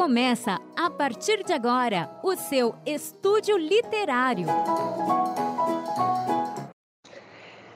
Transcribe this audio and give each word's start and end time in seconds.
Começa 0.00 0.58
a 0.74 0.88
partir 0.88 1.44
de 1.44 1.52
agora 1.52 2.08
o 2.22 2.34
seu 2.34 2.74
estúdio 2.86 3.58
literário. 3.58 4.46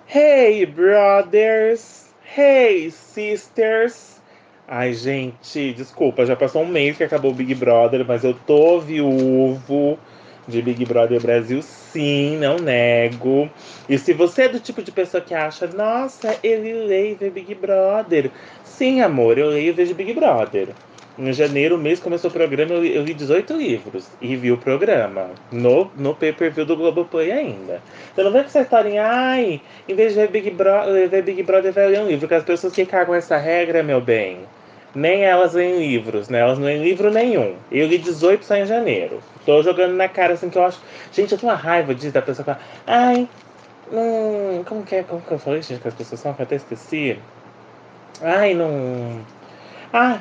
Hey, 0.09 0.65
brothers! 0.65 2.07
Hey, 2.35 2.91
sisters! 2.91 4.23
Ai, 4.67 4.95
gente, 4.95 5.75
desculpa, 5.75 6.25
já 6.25 6.35
passou 6.35 6.63
um 6.63 6.67
mês 6.67 6.97
que 6.97 7.05
acabou 7.05 7.31
o 7.31 7.35
Big 7.35 7.55
Brother, 7.55 8.07
mas 8.07 8.25
eu 8.25 8.33
tô 8.33 8.81
viúvo 8.81 9.99
de 10.49 10.63
Big 10.63 10.83
Brother 10.87 11.21
Brasil, 11.21 11.61
sim, 11.61 12.39
não 12.39 12.57
nego. 12.57 13.51
E 13.87 13.99
se 13.99 14.15
você 14.15 14.45
é 14.45 14.49
do 14.49 14.59
tipo 14.59 14.83
de 14.83 14.91
pessoa 14.91 15.21
que 15.21 15.35
acha, 15.35 15.67
nossa, 15.67 16.39
ele 16.43 16.73
lê 16.73 17.11
e 17.11 17.15
vê 17.17 17.29
Big 17.29 17.55
Brother. 17.55 18.31
Sim, 18.65 19.03
amor, 19.03 19.37
eu 19.37 19.49
leio 19.49 19.69
e 19.69 19.73
vejo 19.73 19.95
Big 19.95 20.15
Brother. 20.15 20.69
Em 21.17 21.33
janeiro, 21.33 21.79
mês 21.79 22.01
começou 22.01 22.29
o 22.29 22.33
programa, 22.33 22.73
eu 22.73 23.05
li 23.05 23.15
18 23.15 23.57
livros 23.57 24.09
e 24.21 24.35
vi 24.35 24.51
o 24.51 24.59
programa 24.59 25.31
no, 25.53 25.89
no 25.97 26.13
pay-per-view 26.13 26.67
do 26.67 26.77
Globoplay 26.77 27.31
ainda. 27.31 27.81
Então 28.13 28.25
não 28.25 28.33
vem 28.33 28.43
com 28.43 28.49
essa 28.49 28.63
historinha, 28.63 29.07
ai, 29.07 29.61
em 29.89 29.95
vez 29.95 30.13
de 30.13 30.19
ver 30.19 30.29
Big, 30.29 30.51
Bro 30.51 30.73
ver 31.09 31.23
Big 31.23 31.41
Brother, 31.45 31.73
vai 31.73 31.87
ler 31.87 32.01
um 32.01 32.07
livro, 32.07 32.23
porque 32.23 32.35
as 32.35 32.43
pessoas 32.43 32.73
que 32.73 32.85
cagam 32.85 33.15
essa 33.15 33.37
regra, 33.37 33.81
meu 33.81 34.01
bem, 34.01 34.41
nem 34.93 35.25
elas 35.25 35.55
leem 35.55 35.79
livros, 35.79 36.29
né? 36.29 36.41
Elas 36.41 36.59
não 36.59 36.67
leem 36.67 36.83
livro 36.83 37.13
nenhum. 37.13 37.55
Eu 37.71 37.87
li 37.87 37.99
18 37.99 38.45
só 38.45 38.57
em 38.57 38.67
janeiro. 38.67 39.21
Tô 39.47 39.63
jogando 39.63 39.95
na 39.95 40.09
cara 40.09 40.35
assim 40.35 40.51
que 40.51 40.59
eu 40.59 40.65
acho. 40.65 40.81
Gente, 41.13 41.31
eu 41.31 41.39
tenho 41.39 41.53
uma 41.53 41.59
raiva 41.59 41.95
disso 41.95 42.13
da 42.13 42.23
pessoa 42.23 42.45
falar, 42.45 42.61
ai, 42.87 43.29
hum, 43.93 44.65
como 44.67 44.83
que 44.83 44.97
é? 44.97 45.03
Como 45.05 45.23
que 45.23 45.31
eu 45.31 45.39
falei, 45.39 45.63
gente, 45.63 45.81
que 45.81 45.87
as 45.87 45.95
pessoas 45.95 46.21
são 46.21 46.35
que 46.35 46.43
eu 46.43 46.45
até 46.45 46.57
esqueci? 46.57 47.19
Ai, 48.21 48.55
não. 48.55 49.21
Ah, 49.93 50.21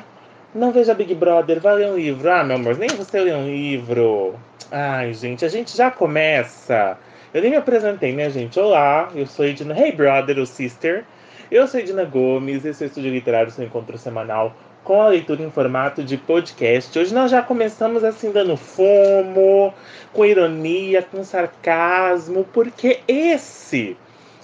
não 0.54 0.70
veja 0.70 0.94
Big 0.94 1.12
Brother, 1.14 1.60
vai 1.60 1.74
ler 1.74 1.88
um 1.88 1.96
livro. 1.96 2.30
Ah, 2.30 2.44
meu 2.44 2.56
amor, 2.56 2.78
nem 2.78 2.88
você 2.90 3.20
lê 3.20 3.34
um 3.34 3.46
livro. 3.46 4.34
Ai, 4.70 5.12
gente, 5.12 5.44
a 5.44 5.48
gente 5.48 5.76
já 5.76 5.90
começa. 5.90 6.96
Eu 7.32 7.42
nem 7.42 7.50
me 7.50 7.56
apresentei, 7.56 8.12
né, 8.12 8.30
gente? 8.30 8.58
Olá, 8.60 9.08
eu 9.14 9.26
sou 9.26 9.44
Edna. 9.44 9.76
Hey, 9.76 9.90
brother 9.90 10.38
ou 10.38 10.46
sister. 10.46 11.04
Eu 11.50 11.66
sou 11.66 11.80
Edna 11.80 12.04
Gomes, 12.04 12.64
esse 12.64 12.84
é 12.84 12.86
o 12.86 12.88
Estúdio 12.88 13.10
Literário, 13.10 13.50
seu 13.50 13.64
encontro 13.64 13.98
semanal 13.98 14.54
com 14.84 15.00
a 15.00 15.08
leitura 15.08 15.42
em 15.42 15.50
formato 15.50 16.04
de 16.04 16.16
podcast. 16.16 16.96
Hoje 16.96 17.12
nós 17.12 17.30
já 17.30 17.42
começamos 17.42 18.04
assim 18.04 18.30
dando 18.30 18.56
fomo, 18.56 19.74
com 20.12 20.24
ironia, 20.24 21.02
com 21.02 21.24
sarcasmo, 21.24 22.44
porque 22.52 23.00
esse 23.08 23.96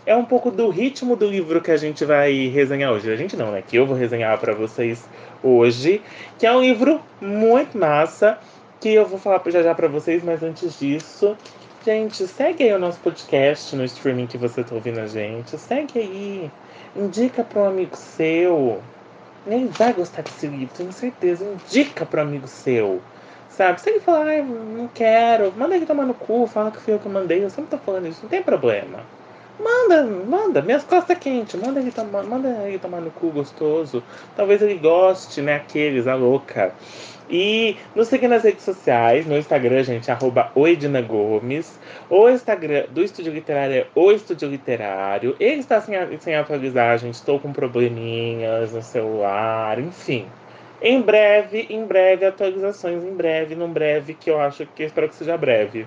é 0.07 0.17
um 0.17 0.25
pouco 0.25 0.51
do 0.51 0.71
ritmo 0.71 1.15
do 1.15 1.27
livro 1.27 1.61
que 1.61 1.71
a 1.71 1.77
gente 1.77 2.05
vai 2.05 2.49
resenhar 2.49 2.91
hoje. 2.91 3.13
A 3.13 3.17
gente 3.17 3.37
não, 3.37 3.53
né? 3.53 3.63
Que 3.67 3.77
eu 3.77 3.87
vou 3.87 3.97
resenhar 3.97 4.39
para 4.39 4.55
vocês 4.55 5.07
hoje, 5.43 6.03
que 6.39 6.47
é 6.47 6.53
um 6.53 6.61
livro 6.61 7.01
muito 7.21 7.77
massa, 7.77 8.39
que 8.81 8.91
eu 8.91 9.07
vou 9.07 9.19
falar 9.19 9.43
já 9.47 9.63
já 9.63 9.75
para 9.75 9.89
vocês, 9.89 10.23
mas 10.23 10.43
antes 10.43 10.79
disso, 10.79 11.37
gente, 11.85 12.27
segue 12.27 12.65
aí 12.65 12.73
o 12.73 12.79
nosso 12.79 12.99
podcast 13.01 13.75
no 13.77 13.85
streaming 13.85 14.27
que 14.27 14.39
você 14.39 14.65
tá 14.65 14.75
ouvindo 14.75 15.01
a 15.01 15.07
gente. 15.07 15.57
Segue 15.59 15.99
aí. 15.99 16.51
Indica 16.97 17.45
para 17.45 17.63
um 17.63 17.69
amigo 17.69 17.97
seu. 17.97 18.83
Nem 19.47 19.67
vai 19.67 19.93
gostar 19.93 20.23
desse 20.23 20.47
livro, 20.47 20.75
tenho 20.77 20.93
certeza. 20.93 21.45
Indica 21.45 22.07
para 22.07 22.23
um 22.23 22.27
amigo 22.27 22.49
seu. 22.49 23.01
Sabe? 23.49 23.81
Se 23.81 23.91
ele 23.91 24.01
falar, 24.01 24.27
ah, 24.29 24.43
não 24.43 24.89
quero, 24.89 25.53
manda 25.57 25.77
ele 25.77 25.85
tomar 25.85 26.07
no 26.07 26.15
cu, 26.15 26.47
fala 26.47 26.71
que 26.71 26.79
fui 26.79 26.95
eu 26.95 26.99
que 26.99 27.09
mandei. 27.09 27.45
Eu 27.45 27.51
sempre 27.51 27.71
tô 27.71 27.79
falando 27.79 28.07
isso, 28.07 28.21
não 28.23 28.31
tem 28.31 28.43
problema. 28.43 29.01
Manda, 29.63 30.05
manda, 30.05 30.63
minhas 30.63 30.85
costas 30.85 31.19
quentes, 31.19 31.61
manda 31.61 31.81
ele 31.81 31.93
tomar, 31.93 32.23
manda 32.23 32.49
ele 32.67 32.79
tomar 32.79 33.01
no 33.01 33.11
cu 33.11 33.31
gostoso. 33.31 34.03
Talvez 34.37 34.63
ele 34.63 34.75
goste, 34.75 35.43
né? 35.43 35.57
Aqueles, 35.57 36.07
a 36.07 36.15
louca. 36.15 36.73
E 37.29 37.77
nos 37.95 38.09
siga 38.09 38.27
nas 38.27 38.43
redes 38.43 38.65
sociais, 38.65 39.25
no 39.25 39.39
Instagram, 39.39 39.85
gente, 39.85 40.11
arroba 40.11 40.51
Oedina 40.55 41.01
Gomes. 41.01 41.79
O 42.09 42.29
Instagram 42.29 42.87
do 42.91 43.05
Estúdio 43.05 43.33
Literário 43.33 43.77
é 43.77 43.87
o 43.95 44.11
Estúdio 44.11 44.49
Literário. 44.49 45.37
Ele 45.39 45.61
está 45.61 45.81
sem, 45.81 45.95
sem 46.19 46.35
atualizar, 46.35 46.99
gente. 46.99 47.15
Estou 47.15 47.39
com 47.39 47.53
probleminhas 47.53 48.73
no 48.73 48.83
celular, 48.83 49.79
enfim. 49.79 50.27
Em 50.83 51.01
breve, 51.01 51.67
em 51.71 51.85
breve, 51.85 52.25
atualizações, 52.25 53.05
em 53.05 53.15
breve, 53.15 53.55
num 53.55 53.71
breve, 53.71 54.15
que 54.15 54.31
eu 54.31 54.41
acho 54.41 54.67
que 54.75 54.83
espero 54.83 55.09
que 55.09 55.15
seja 55.15 55.37
breve. 55.37 55.87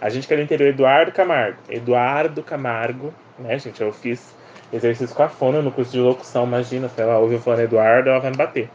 a 0.00 0.08
gente 0.08 0.28
quer 0.28 0.36
no 0.36 0.44
interior 0.44 0.68
Eduardo 0.68 1.10
Camargo. 1.10 1.58
Eduardo 1.68 2.42
Camargo, 2.42 3.12
né, 3.38 3.58
gente? 3.58 3.80
Eu 3.80 3.92
fiz 3.92 4.34
exercício 4.72 5.14
com 5.14 5.22
a 5.22 5.28
fono 5.28 5.60
no 5.60 5.72
curso 5.72 5.92
de 5.92 5.98
locução, 5.98 6.44
imagina, 6.44 6.88
se 6.88 7.00
ela 7.00 7.18
ouve 7.18 7.38
falando 7.38 7.60
Eduardo, 7.60 8.10
ela 8.10 8.20
vai 8.20 8.30
me 8.30 8.36
bater. 8.36 8.70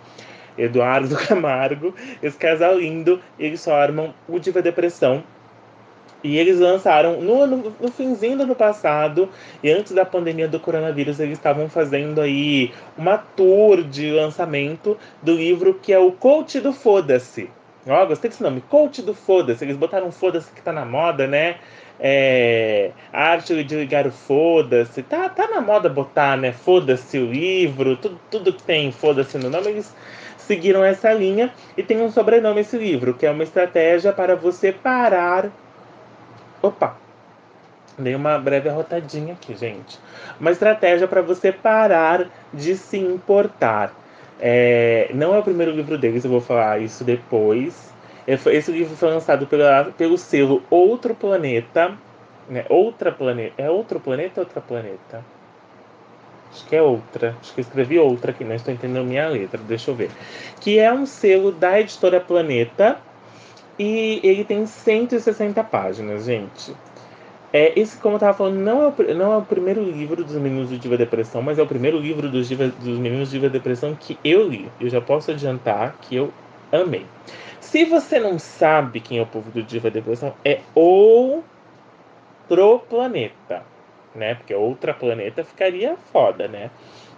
Eduardo 0.57 1.15
Camargo, 1.27 1.95
esse 2.21 2.37
casal 2.37 2.77
lindo, 2.77 3.21
eles 3.39 3.63
formam 3.63 4.13
o 4.27 4.39
Diva 4.39 4.61
Depressão. 4.61 5.23
E 6.23 6.37
eles 6.37 6.59
lançaram 6.59 7.21
no, 7.21 7.45
no, 7.45 7.75
no 7.81 7.91
finzinho 7.91 8.37
do 8.37 8.43
ano 8.43 8.55
passado, 8.55 9.29
e 9.61 9.69
antes 9.69 9.91
da 9.91 10.05
pandemia 10.05 10.47
do 10.47 10.59
coronavírus, 10.59 11.19
eles 11.19 11.37
estavam 11.37 11.67
fazendo 11.67 12.21
aí 12.21 12.71
uma 12.97 13.17
tour 13.17 13.83
de 13.83 14.09
lançamento 14.11 14.97
do 15.21 15.33
livro 15.33 15.73
que 15.73 15.91
é 15.91 15.99
o 15.99 16.11
Coach 16.13 16.61
do 16.61 16.71
Foda-se. 16.71 17.49
Ó, 17.87 18.05
gostei 18.05 18.29
desse 18.29 18.41
nome. 18.41 18.61
Coach 18.61 19.01
do 19.01 19.13
Foda-se. 19.13 19.63
Eles 19.65 19.75
botaram 19.75 20.11
Foda-se 20.11 20.51
que 20.51 20.61
tá 20.61 20.71
na 20.71 20.85
moda, 20.85 21.27
né? 21.27 21.57
É, 21.99 22.91
arte 23.11 23.61
de 23.63 23.75
ligar 23.75 24.07
o 24.07 24.11
Foda-se. 24.11 25.03
Tá, 25.03 25.27
tá 25.27 25.47
na 25.47 25.59
moda 25.59 25.89
botar, 25.89 26.37
né? 26.37 26.53
Foda-se 26.53 27.17
o 27.17 27.29
livro. 27.29 27.97
Tudo, 27.97 28.19
tudo 28.31 28.53
que 28.53 28.63
tem 28.63 28.91
Foda-se 28.91 29.37
no 29.37 29.49
nome. 29.49 29.67
Eles 29.67 29.93
seguiram 30.37 30.83
essa 30.83 31.11
linha. 31.11 31.53
E 31.75 31.83
tem 31.83 32.01
um 32.01 32.09
sobrenome 32.09 32.61
esse 32.61 32.77
livro, 32.77 33.13
que 33.13 33.25
é 33.25 33.31
uma 33.31 33.43
estratégia 33.43 34.13
para 34.13 34.35
você 34.35 34.71
parar. 34.71 35.51
Opa! 36.63 36.95
Dei 37.99 38.15
uma 38.15 38.39
breve 38.39 38.69
arrotadinha 38.69 39.33
aqui, 39.33 39.53
gente. 39.53 39.99
Uma 40.39 40.49
estratégia 40.49 41.09
para 41.09 41.21
você 41.21 41.51
parar 41.51 42.29
de 42.53 42.77
se 42.77 42.97
importar. 42.97 43.93
É, 44.39 45.11
não 45.13 45.35
é 45.35 45.39
o 45.39 45.43
primeiro 45.43 45.73
livro 45.73 45.97
deles, 45.97 46.23
eu 46.23 46.31
vou 46.31 46.39
falar 46.39 46.79
isso 46.79 47.03
depois. 47.03 47.93
Esse 48.25 48.71
livro 48.71 48.95
foi 48.95 49.09
lançado 49.09 49.45
pela, 49.45 49.91
pelo 49.97 50.17
selo 50.17 50.63
Outro 50.69 51.13
Planeta. 51.13 51.97
Né? 52.47 52.65
Outra 52.69 53.11
Planeta. 53.11 53.61
É 53.61 53.69
Outro 53.69 53.99
Planeta 53.99 54.39
ou 54.39 54.47
Outra 54.47 54.61
Planeta? 54.61 55.23
Acho 56.49 56.65
que 56.65 56.75
é 56.77 56.81
outra. 56.81 57.35
Acho 57.41 57.53
que 57.53 57.59
eu 57.59 57.63
escrevi 57.63 57.99
outra 57.99 58.31
aqui, 58.31 58.45
não 58.45 58.55
estou 58.55 58.73
entendendo 58.73 59.05
minha 59.05 59.27
letra. 59.27 59.59
Deixa 59.67 59.91
eu 59.91 59.95
ver. 59.95 60.11
Que 60.61 60.79
é 60.79 60.93
um 60.93 61.05
selo 61.05 61.51
da 61.51 61.77
editora 61.77 62.21
Planeta. 62.21 62.97
E 63.77 64.19
ele 64.23 64.43
tem 64.43 64.65
160 64.65 65.63
páginas, 65.63 66.25
gente. 66.25 66.75
É, 67.51 67.77
esse, 67.79 67.97
como 67.97 68.15
eu 68.15 68.17
estava 68.17 68.35
falando, 68.35 68.57
não 68.57 68.83
é, 68.83 68.87
o, 68.87 69.15
não 69.15 69.33
é 69.33 69.37
o 69.37 69.41
primeiro 69.43 69.83
livro 69.83 70.23
dos 70.23 70.35
Meninos 70.35 70.69
do 70.69 70.77
Diva 70.77 70.97
Depressão, 70.97 71.41
mas 71.41 71.59
é 71.59 71.61
o 71.61 71.67
primeiro 71.67 71.99
livro 71.99 72.29
dos, 72.29 72.47
Diva, 72.47 72.67
dos 72.67 72.97
Meninos 72.97 73.29
do 73.29 73.33
Diva 73.33 73.49
Depressão 73.49 73.95
que 73.95 74.17
eu 74.23 74.47
li. 74.47 74.71
Eu 74.79 74.89
já 74.89 74.99
posso 74.99 75.29
adiantar 75.29 75.95
que 76.01 76.15
eu 76.15 76.31
amei. 76.71 77.05
Se 77.59 77.85
você 77.85 78.19
não 78.19 78.39
sabe 78.39 78.99
quem 78.99 79.19
é 79.19 79.21
o 79.21 79.25
povo 79.25 79.51
do 79.51 79.61
Diva 79.61 79.91
Depressão, 79.91 80.33
é 80.43 80.61
outro 80.73 81.43
planeta, 82.89 83.63
né? 84.15 84.35
Porque 84.35 84.53
outra 84.53 84.93
planeta 84.93 85.43
ficaria 85.43 85.95
foda, 86.11 86.47
né? 86.47 86.71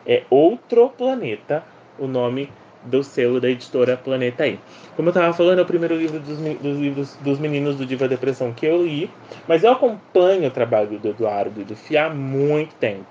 É 0.05 0.23
outro 0.29 0.89
planeta 0.89 1.63
o 1.97 2.07
nome 2.07 2.49
do 2.85 3.03
selo 3.03 3.39
da 3.39 3.49
editora 3.49 3.97
Planeta 3.97 4.43
aí. 4.43 4.59
Como 4.95 5.09
eu 5.09 5.11
estava 5.11 5.33
falando, 5.33 5.59
é 5.59 5.61
o 5.61 5.65
primeiro 5.65 5.95
livro 5.95 6.19
dos, 6.19 6.37
dos, 6.37 6.77
livros 6.79 7.17
dos 7.21 7.39
meninos 7.39 7.75
do 7.75 7.85
Diva 7.85 8.07
Depressão 8.07 8.53
que 8.53 8.65
eu 8.65 8.85
li, 8.85 9.09
mas 9.47 9.63
eu 9.63 9.71
acompanho 9.71 10.47
o 10.47 10.51
trabalho 10.51 10.97
do 10.99 11.09
Eduardo 11.09 11.61
e 11.61 11.63
do 11.63 11.75
Fia 11.75 12.05
há 12.05 12.09
muito 12.09 12.73
tempo. 12.75 13.05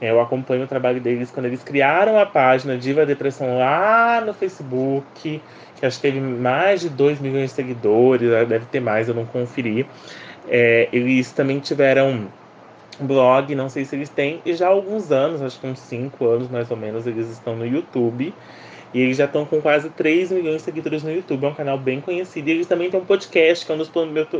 Eu 0.00 0.20
acompanho 0.20 0.62
o 0.62 0.66
trabalho 0.66 1.00
deles 1.00 1.30
quando 1.30 1.46
eles 1.46 1.62
criaram 1.62 2.18
a 2.18 2.24
página 2.24 2.78
Diva 2.78 3.04
Depressão 3.04 3.58
lá 3.58 4.22
no 4.24 4.32
Facebook, 4.32 5.42
que 5.74 5.86
acho 5.86 5.96
que 5.96 6.02
teve 6.02 6.20
mais 6.20 6.80
de 6.80 6.88
2 6.88 7.20
milhões 7.20 7.50
de 7.50 7.56
seguidores, 7.56 8.30
deve 8.46 8.66
ter 8.66 8.80
mais, 8.80 9.08
eu 9.08 9.14
não 9.14 9.26
conferi. 9.26 9.86
É, 10.48 10.88
eles 10.92 11.32
também 11.32 11.58
tiveram 11.58 12.28
blog, 13.00 13.54
não 13.54 13.68
sei 13.68 13.84
se 13.84 13.94
eles 13.94 14.08
têm, 14.08 14.40
e 14.44 14.54
já 14.54 14.66
há 14.66 14.70
alguns 14.70 15.12
anos, 15.12 15.42
acho 15.42 15.60
que 15.60 15.66
uns 15.66 15.78
5 15.80 16.24
anos 16.26 16.48
mais 16.48 16.70
ou 16.70 16.76
menos, 16.76 17.06
eles 17.06 17.28
estão 17.28 17.56
no 17.56 17.66
YouTube. 17.66 18.32
E 18.92 19.00
eles 19.00 19.16
já 19.18 19.26
estão 19.26 19.44
com 19.44 19.60
quase 19.60 19.90
3 19.90 20.32
milhões 20.32 20.56
de 20.56 20.62
seguidores 20.62 21.02
no 21.02 21.12
YouTube, 21.12 21.44
é 21.44 21.48
um 21.48 21.54
canal 21.54 21.78
bem 21.78 22.00
conhecido. 22.00 22.48
E 22.48 22.52
eles 22.52 22.66
também 22.66 22.90
têm 22.90 22.98
um 22.98 23.04
podcast, 23.04 23.64
que 23.64 23.72
é 23.72 23.74
um 23.74 23.78
dos 23.78 23.90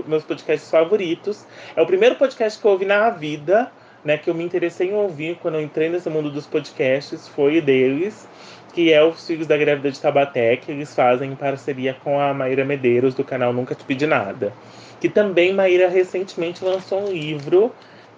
meus 0.07 0.25
podcasts 0.25 0.71
favoritos. 0.71 1.45
É 1.77 1.83
o 1.83 1.87
primeiro 1.87 2.15
podcast 2.15 2.59
que 2.59 2.65
eu 2.65 2.71
ouvi 2.71 2.87
na 2.87 3.11
vida, 3.11 3.71
né? 4.05 4.17
Que 4.17 4.31
eu 4.31 4.35
me 4.35 4.43
interessei 4.45 4.89
em 4.89 4.95
ouvir 4.95 5.37
quando 5.43 5.57
eu 5.57 5.63
entrei 5.63 5.89
nesse 5.89 6.09
mundo 6.09 6.31
dos 6.31 6.47
podcasts, 6.47 7.29
foi 7.29 7.61
deles, 7.61 8.27
que 8.73 8.93
é 8.93 9.05
os 9.05 9.27
Filhos 9.27 9.47
da 9.47 9.57
Grávida 9.57 9.91
de 9.91 10.01
Tabaté, 10.01 10.57
que 10.57 10.73
eles 10.73 10.95
fazem 10.95 11.33
em 11.33 11.37
parceria 11.37 11.95
com 12.03 12.19
a 12.19 12.33
Maíra 12.33 12.65
Medeiros, 12.65 13.15
do 13.15 13.25
canal 13.25 13.53
Nunca 13.53 13.75
Te 13.75 13.85
Pedi 13.85 14.07
Nada. 14.07 14.53
Que 15.01 15.09
também 15.09 15.53
Maíra 15.53 15.89
recentemente 15.89 16.65
lançou 16.65 17.07
um 17.07 17.13
livro, 17.13 17.73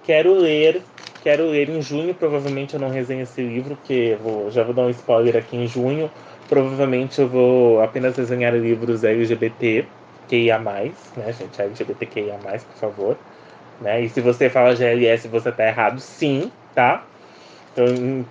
quero 0.04 0.32
ler, 0.32 0.82
Quero 1.22 1.50
ler 1.50 1.68
em 1.68 1.82
junho, 1.82 2.14
provavelmente 2.14 2.74
eu 2.74 2.80
não 2.80 2.88
resenho 2.88 3.22
esse 3.22 3.42
livro, 3.42 3.76
porque 3.76 4.16
vou, 4.22 4.50
já 4.50 4.62
vou 4.64 4.72
dar 4.72 4.82
um 4.86 4.90
spoiler 4.90 5.36
aqui 5.36 5.56
em 5.56 5.66
junho. 5.66 6.10
Provavelmente 6.48 7.20
eu 7.20 7.28
vou 7.28 7.80
apenas 7.80 8.16
resenhar 8.16 8.54
livros 8.54 9.04
LGBT, 9.04 9.86
QIA+, 10.26 10.58
né, 10.58 11.32
gente? 11.32 11.60
LGBTQIA+, 11.60 12.38
por 12.38 12.76
favor. 12.76 13.18
Né? 13.80 14.02
E 14.02 14.08
se 14.08 14.20
você 14.20 14.48
fala 14.48 14.74
GLS, 14.74 15.28
você 15.28 15.52
tá 15.52 15.66
errado, 15.66 16.00
sim, 16.00 16.50
tá? 16.74 17.06
Então, 17.72 17.86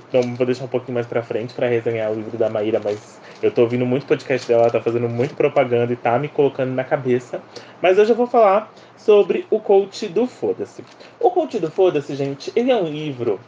então 0.10 0.36
vou 0.36 0.46
deixar 0.46 0.66
um 0.66 0.68
pouquinho 0.70 0.96
mais 0.96 1.08
pra 1.08 1.24
frente 1.24 1.54
para 1.54 1.68
resenhar 1.68 2.12
o 2.12 2.16
livro 2.16 2.38
da 2.38 2.50
Maíra, 2.50 2.80
mas 2.80 3.22
eu 3.42 3.52
tô 3.52 3.62
ouvindo 3.62 3.86
muito 3.86 4.06
podcast 4.06 4.48
dela, 4.48 4.64
ela 4.64 4.72
tá 4.72 4.82
fazendo 4.82 5.08
muito 5.08 5.36
propaganda 5.36 5.94
e 5.94 5.96
tá 5.96 6.20
me 6.20 6.28
colocando 6.28 6.74
na 6.74 6.84
cabeça. 6.84 7.42
Mas 7.82 7.98
hoje 7.98 8.12
eu 8.12 8.16
vou 8.16 8.28
falar 8.28 8.72
sobre 8.98 9.46
o 9.50 9.60
coach 9.60 10.08
do 10.08 10.28
Foda-se. 10.28 10.84
O 11.20 11.32
coach 11.32 11.58
do 11.60 11.72
Foda-se, 11.72 12.16
gente, 12.16 12.52
ele 12.56 12.72
é 12.72 12.76
um 12.76 12.86
livro. 12.86 13.40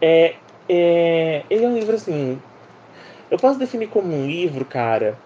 É, 0.00 0.34
é, 0.68 1.42
ele 1.48 1.64
é 1.64 1.68
um 1.68 1.74
livro 1.74 1.96
assim. 1.96 2.38
Eu 3.30 3.38
posso 3.38 3.58
definir 3.58 3.88
como 3.88 4.14
um 4.14 4.26
livro, 4.26 4.64
cara, 4.64 5.18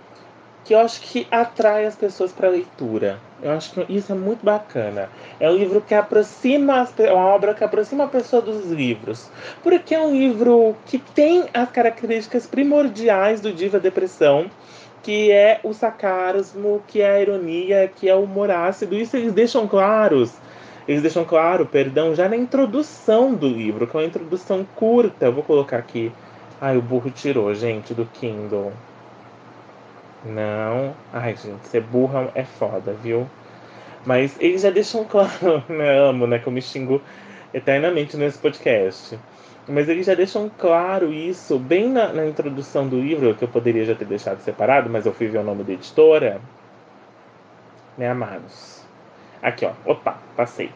que 0.64 0.75
eu 0.75 0.79
acho 0.79 1.00
que 1.00 1.26
atrai 1.31 1.87
as 1.87 1.96
pessoas 1.96 2.32
para 2.32 2.49
a 2.49 2.50
leitura. 2.53 3.19
Eu 3.43 3.53
acho 3.53 3.73
que 3.73 3.93
isso 3.93 4.13
é 4.13 4.15
muito 4.15 4.45
bacana. 4.45 5.09
É 5.39 5.49
um 5.49 5.57
livro 5.57 5.81
que 5.81 5.95
aproxima, 5.95 6.87
é 6.99 7.13
uma 7.13 7.27
obra 7.27 7.55
que 7.55 7.65
aproxima 7.65 8.05
a 8.05 8.09
pessoa 8.09 8.43
dos 8.43 8.71
livros. 8.71 9.31
Porque 9.63 9.95
é 9.95 10.01
um 10.01 10.15
livro 10.15 10.77
que 10.87 10.99
tem 10.99 11.47
as 11.55 11.71
características 11.71 12.47
primordiais 12.47 13.41
do 13.41 13.53
Diva 13.53 13.81
Depressão, 13.81 14.51
que 15.03 15.31
é 15.31 15.59
o 15.63 15.73
sarcasmo, 15.73 16.83
que 16.87 17.01
é 17.01 17.11
a 17.11 17.21
ironia, 17.23 17.91
que 17.95 18.09
é 18.09 18.15
o 18.15 18.25
humor 18.25 18.51
ácido. 18.51 18.95
Isso 18.95 19.17
eles 19.17 19.33
deixam 19.33 19.67
claros. 19.67 20.33
Eles 20.87 21.03
deixam 21.03 21.25
claro, 21.25 21.65
perdão, 21.65 22.15
já 22.15 22.29
na 22.29 22.37
introdução 22.37 23.33
do 23.33 23.49
livro, 23.49 23.87
que 23.87 23.97
é 23.97 24.01
uma 24.01 24.07
introdução 24.07 24.67
curta. 24.75 25.27
Eu 25.27 25.33
vou 25.33 25.43
colocar 25.43 25.79
aqui. 25.79 26.13
Ai, 26.61 26.77
o 26.77 26.83
burro 26.83 27.11
tirou, 27.11 27.55
gente, 27.55 27.95
do 27.95 28.05
Kindle. 28.05 28.73
Não. 30.25 30.94
Ai, 31.12 31.34
gente, 31.37 31.67
ser 31.69 31.82
burra 31.82 32.31
é 32.34 32.44
foda, 32.44 32.93
viu? 32.93 33.28
Mas 34.05 34.37
eles 34.40 34.62
já 34.62 34.70
deixam 34.70 35.05
claro, 35.05 35.62
né? 35.69 35.99
Amo, 35.99 36.26
né? 36.26 36.38
Que 36.38 36.46
eu 36.46 36.52
me 36.52 36.62
xingo 36.62 37.00
eternamente 37.52 38.17
nesse 38.17 38.38
podcast. 38.38 39.19
Mas 39.69 39.88
eles 39.88 40.06
já 40.06 40.14
deixam 40.14 40.50
claro 40.58 41.12
isso 41.12 41.58
bem 41.58 41.88
na, 41.88 42.12
na, 42.12 42.26
introdução 42.26 42.88
do 42.88 42.99
livro, 42.99 43.34
que 43.34 43.44
eu 43.44 43.49
poderia 43.49 43.84
já 43.84 43.94
ter 43.94 44.06
deixado 44.06 44.40
separado, 44.40 44.90
mas 44.90 45.06
eu 45.06 45.12
fui 45.12 45.28
ver 45.28 45.38
o 45.38 45.44
nome 45.44 45.62
da 45.62 45.72
editora. 45.72 46.40
Né, 47.96 48.08
amados? 48.08 48.82
Aqui, 49.43 49.64
ó. 49.64 49.72
Opa, 49.84 50.19
passei. 50.37 50.70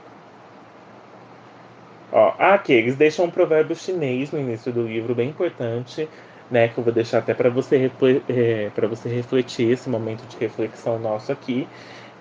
Ó, 2.12 2.34
aqui, 2.38 2.72
eles 2.72 2.94
deixam 2.94 3.24
um 3.24 3.30
provérbio 3.30 3.74
chinês 3.74 4.30
no 4.30 4.38
início 4.38 4.72
do 4.72 4.86
livro, 4.86 5.14
bem 5.14 5.30
importante, 5.30 6.08
né? 6.50 6.68
Que 6.68 6.78
eu 6.78 6.84
vou 6.84 6.92
deixar 6.92 7.18
até 7.18 7.34
para 7.34 7.50
você, 7.50 7.90
é, 8.28 8.70
você 8.88 9.08
refletir 9.08 9.70
esse 9.70 9.88
momento 9.88 10.26
de 10.26 10.36
reflexão 10.36 10.98
nosso 10.98 11.32
aqui, 11.32 11.68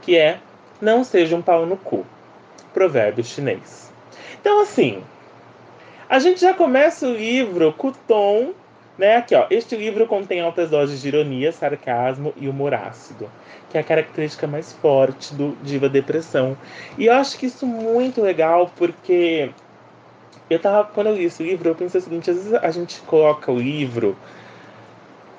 que 0.01 0.17
é 0.17 0.39
não 0.81 1.03
seja 1.03 1.35
um 1.35 1.41
pau 1.41 1.65
no 1.65 1.77
cu. 1.77 2.05
Provérbio 2.73 3.23
chinês. 3.23 3.91
Então, 4.41 4.61
assim, 4.61 5.01
a 6.09 6.19
gente 6.19 6.41
já 6.41 6.53
começa 6.53 7.07
o 7.07 7.13
livro 7.13 7.71
com 7.73 7.89
o 7.89 7.93
tom, 7.93 8.53
né? 8.97 9.17
Aqui, 9.17 9.35
ó. 9.35 9.45
Este 9.49 9.75
livro 9.75 10.05
contém 10.07 10.41
altas 10.41 10.69
doses 10.69 11.01
de 11.01 11.07
ironia, 11.07 11.51
sarcasmo 11.51 12.33
e 12.35 12.47
humor 12.47 12.73
ácido, 12.73 13.29
que 13.69 13.77
é 13.77 13.81
a 13.81 13.83
característica 13.83 14.45
mais 14.45 14.73
forte 14.73 15.33
do 15.33 15.57
Diva 15.63 15.87
Depressão. 15.87 16.57
E 16.97 17.06
eu 17.06 17.13
acho 17.13 17.37
que 17.37 17.45
isso 17.45 17.65
muito 17.65 18.21
legal, 18.21 18.71
porque 18.75 19.51
eu 20.50 20.59
tava, 20.59 20.90
quando 20.94 21.07
eu 21.07 21.16
li 21.16 21.26
esse 21.26 21.42
livro, 21.44 21.69
eu 21.69 21.76
pensei 21.76 22.00
o 22.00 22.04
seguinte: 22.04 22.30
às 22.30 22.38
vezes 22.38 22.54
a 22.54 22.71
gente 22.71 23.00
coloca 23.02 23.52
o 23.52 23.59
livro. 23.59 24.16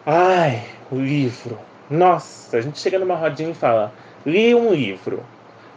Ai, 0.06 0.62
o 0.90 0.96
livro. 0.96 1.58
Nossa, 1.90 2.56
a 2.56 2.60
gente 2.60 2.78
chega 2.78 2.98
numa 2.98 3.14
rodinha 3.14 3.50
e 3.50 3.54
fala: 3.54 3.92
li 4.24 4.54
um 4.54 4.72
livro. 4.72 5.22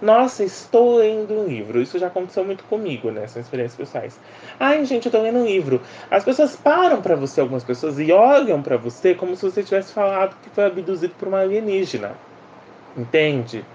Nossa, 0.01 0.43
estou 0.43 0.97
lendo 0.97 1.33
um 1.33 1.47
livro. 1.47 1.81
Isso 1.81 1.97
já 1.97 2.07
aconteceu 2.07 2.45
muito 2.45 2.63
comigo, 2.65 3.09
né? 3.09 3.25
São 3.27 3.41
experiências 3.41 3.75
pessoais. 3.75 4.19
Ai, 4.59 4.85
gente, 4.85 5.07
eu 5.07 5.11
tô 5.11 5.21
lendo 5.21 5.39
um 5.39 5.45
livro. 5.45 5.81
As 6.11 6.23
pessoas 6.23 6.55
param 6.55 7.01
para 7.01 7.15
você, 7.15 7.41
algumas 7.41 7.63
pessoas, 7.63 7.97
e 7.99 8.11
olham 8.11 8.61
para 8.61 8.77
você 8.77 9.15
como 9.15 9.35
se 9.35 9.41
você 9.41 9.63
tivesse 9.63 9.91
falado 9.91 10.35
que 10.43 10.51
foi 10.51 10.65
abduzido 10.65 11.15
por 11.17 11.27
uma 11.27 11.39
alienígena. 11.39 12.11
Entende? 12.95 13.65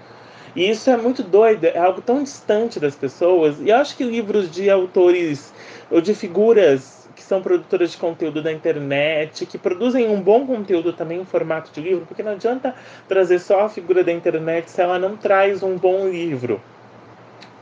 E 0.55 0.69
isso 0.69 0.89
é 0.89 0.97
muito 0.97 1.23
doido, 1.23 1.65
é 1.65 1.77
algo 1.77 2.01
tão 2.01 2.21
distante 2.23 2.79
das 2.79 2.95
pessoas. 2.95 3.59
E 3.59 3.69
eu 3.69 3.75
acho 3.75 3.97
que 3.97 4.03
livros 4.03 4.51
de 4.51 4.69
autores 4.69 5.51
ou 5.89 5.99
de 5.99 6.13
figuras 6.13 7.03
que 7.15 7.23
são 7.23 7.41
produtoras 7.41 7.91
de 7.91 7.97
conteúdo 7.97 8.41
da 8.41 8.51
internet, 8.51 9.45
que 9.45 9.57
produzem 9.57 10.09
um 10.09 10.21
bom 10.21 10.45
conteúdo 10.45 10.91
também 10.93 11.21
em 11.21 11.25
formato 11.25 11.71
de 11.71 11.81
livro, 11.81 12.05
porque 12.05 12.23
não 12.23 12.33
adianta 12.33 12.75
trazer 13.07 13.39
só 13.39 13.61
a 13.61 13.69
figura 13.69 14.03
da 14.03 14.11
internet 14.11 14.69
se 14.69 14.81
ela 14.81 14.99
não 14.99 15.15
traz 15.15 15.63
um 15.63 15.77
bom 15.77 16.09
livro. 16.09 16.59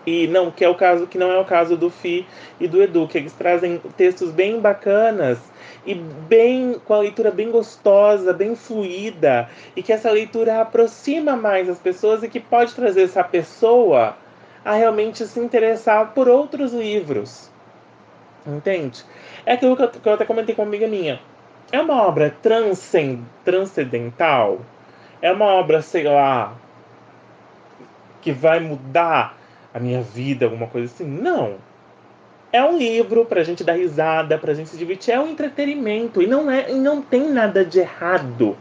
E 0.05 0.27
não, 0.27 0.49
que 0.49 0.65
é 0.65 0.69
o 0.69 0.75
caso 0.75 1.05
que 1.05 1.17
não 1.17 1.31
é 1.31 1.37
o 1.39 1.45
caso 1.45 1.77
do 1.77 1.89
Fi 1.89 2.25
e 2.59 2.67
do 2.67 2.81
Edu, 2.81 3.07
que 3.07 3.17
eles 3.17 3.33
trazem 3.33 3.79
textos 3.95 4.31
bem 4.31 4.59
bacanas 4.59 5.37
e 5.85 5.93
bem 5.93 6.79
com 6.85 6.93
a 6.93 6.99
leitura 6.99 7.31
bem 7.31 7.51
gostosa, 7.51 8.33
bem 8.33 8.55
fluida, 8.55 9.49
e 9.75 9.83
que 9.83 9.93
essa 9.93 10.11
leitura 10.11 10.61
aproxima 10.61 11.35
mais 11.35 11.69
as 11.69 11.79
pessoas 11.79 12.23
e 12.23 12.29
que 12.29 12.39
pode 12.39 12.73
trazer 12.73 13.03
essa 13.03 13.23
pessoa 13.23 14.15
a 14.63 14.73
realmente 14.73 15.25
se 15.25 15.39
interessar 15.39 16.13
por 16.13 16.27
outros 16.27 16.73
livros. 16.73 17.49
Entende? 18.45 19.03
É 19.45 19.53
aquilo 19.53 19.75
que 19.75 19.83
eu, 19.83 19.89
que 19.89 20.07
eu 20.07 20.13
até 20.13 20.25
comentei 20.25 20.55
com 20.55 20.63
uma 20.63 20.67
amiga 20.67 20.87
minha. 20.87 21.19
É 21.71 21.79
uma 21.79 22.03
obra 22.03 22.35
transcend, 22.41 23.23
transcendental? 23.45 24.59
É 25.21 25.31
uma 25.31 25.45
obra, 25.45 25.81
sei 25.81 26.03
lá, 26.03 26.55
que 28.21 28.31
vai 28.31 28.59
mudar 28.59 29.40
a 29.73 29.79
minha 29.79 30.01
vida, 30.01 30.45
alguma 30.45 30.67
coisa 30.67 30.91
assim? 30.93 31.05
Não. 31.05 31.55
É 32.51 32.63
um 32.63 32.77
livro 32.77 33.25
pra 33.25 33.43
gente 33.43 33.63
dar 33.63 33.73
risada, 33.73 34.37
pra 34.37 34.53
gente 34.53 34.69
se 34.69 34.77
divertir, 34.77 35.13
é 35.13 35.19
um 35.19 35.29
entretenimento 35.29 36.21
e 36.21 36.27
não 36.27 36.51
é 36.51 36.69
e 36.69 36.75
não 36.75 37.01
tem 37.01 37.29
nada 37.29 37.63
de 37.63 37.79
errado 37.79 38.57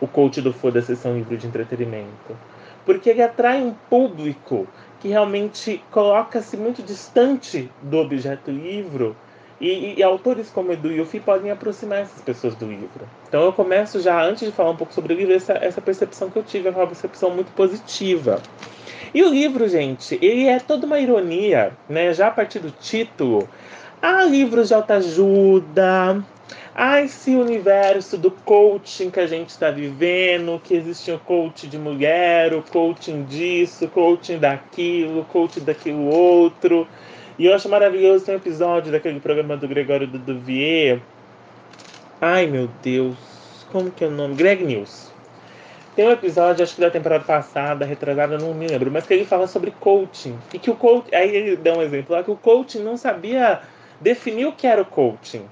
o 0.00 0.06
coach 0.06 0.40
do 0.40 0.52
Foda-se 0.52 0.96
ser 0.96 1.08
um 1.08 1.16
livro 1.16 1.36
de 1.36 1.46
entretenimento. 1.46 2.36
Porque 2.84 3.10
ele 3.10 3.22
atrai 3.22 3.62
um 3.62 3.72
público 3.88 4.66
que 5.00 5.08
realmente 5.08 5.82
coloca-se 5.90 6.56
muito 6.56 6.82
distante 6.82 7.70
do 7.82 7.98
objeto 7.98 8.50
livro 8.50 9.16
e, 9.60 9.94
e, 9.96 10.02
autores 10.02 10.50
como 10.50 10.72
Edu 10.72 10.90
e 10.90 10.96
Yufi 10.96 11.20
podem 11.20 11.52
aproximar 11.52 12.00
essas 12.00 12.20
pessoas 12.20 12.56
do 12.56 12.66
livro. 12.66 13.08
Então 13.28 13.44
eu 13.44 13.52
começo 13.52 14.00
já, 14.00 14.20
antes 14.24 14.48
de 14.48 14.52
falar 14.52 14.70
um 14.70 14.76
pouco 14.76 14.92
sobre 14.92 15.14
o 15.14 15.16
livro, 15.16 15.32
essa, 15.32 15.52
essa 15.52 15.80
percepção 15.80 16.28
que 16.30 16.36
eu 16.36 16.42
tive, 16.42 16.66
é 16.66 16.72
uma 16.72 16.86
percepção 16.86 17.30
muito 17.30 17.52
positiva. 17.52 18.42
E 19.14 19.22
o 19.22 19.28
livro, 19.28 19.68
gente, 19.68 20.18
ele 20.22 20.46
é 20.46 20.58
toda 20.58 20.86
uma 20.86 20.98
ironia, 20.98 21.72
né? 21.86 22.14
Já 22.14 22.28
a 22.28 22.30
partir 22.30 22.60
do 22.60 22.70
título, 22.70 23.46
há 24.00 24.24
livros 24.24 24.68
de 24.68 24.74
autoajuda, 24.74 26.24
há 26.74 27.02
esse 27.02 27.36
universo 27.36 28.16
do 28.16 28.30
coaching 28.30 29.10
que 29.10 29.20
a 29.20 29.26
gente 29.26 29.50
está 29.50 29.70
vivendo, 29.70 30.58
que 30.64 30.74
existe 30.74 31.10
o 31.10 31.18
coaching 31.18 31.68
de 31.68 31.78
mulher, 31.78 32.54
o 32.54 32.62
coaching 32.62 33.24
disso, 33.24 33.86
coaching 33.88 34.38
daquilo, 34.38 35.26
coaching 35.26 35.60
daquilo 35.60 36.06
outro. 36.06 36.88
E 37.38 37.44
eu 37.44 37.54
acho 37.54 37.68
maravilhoso 37.68 38.24
tem 38.24 38.34
um 38.34 38.38
episódio 38.38 38.90
daquele 38.90 39.20
programa 39.20 39.58
do 39.58 39.68
Gregório 39.68 40.06
do 40.06 40.18
Duvier. 40.18 41.00
Ai 42.18 42.46
meu 42.46 42.70
Deus, 42.82 43.16
como 43.70 43.90
que 43.90 44.04
é 44.04 44.06
o 44.06 44.10
nome? 44.10 44.36
Greg 44.36 44.64
News. 44.64 45.11
Tem 45.94 46.08
um 46.08 46.10
episódio, 46.10 46.62
acho 46.62 46.74
que 46.74 46.80
da 46.80 46.90
temporada 46.90 47.24
passada, 47.24 47.84
retrasada, 47.84 48.38
não 48.38 48.54
me 48.54 48.66
lembro, 48.66 48.90
mas 48.90 49.06
que 49.06 49.12
ele 49.12 49.26
fala 49.26 49.46
sobre 49.46 49.70
coaching. 49.72 50.38
E 50.52 50.58
que 50.58 50.70
o 50.70 50.74
coach. 50.74 51.14
Aí 51.14 51.34
ele 51.34 51.56
dá 51.56 51.74
um 51.74 51.82
exemplo 51.82 52.16
lá 52.16 52.22
que 52.22 52.30
o 52.30 52.36
coaching 52.36 52.78
não 52.78 52.96
sabia 52.96 53.60
definir 54.00 54.46
o 54.46 54.52
que 54.52 54.66
era 54.66 54.80
o 54.80 54.86
coaching. 54.86 55.44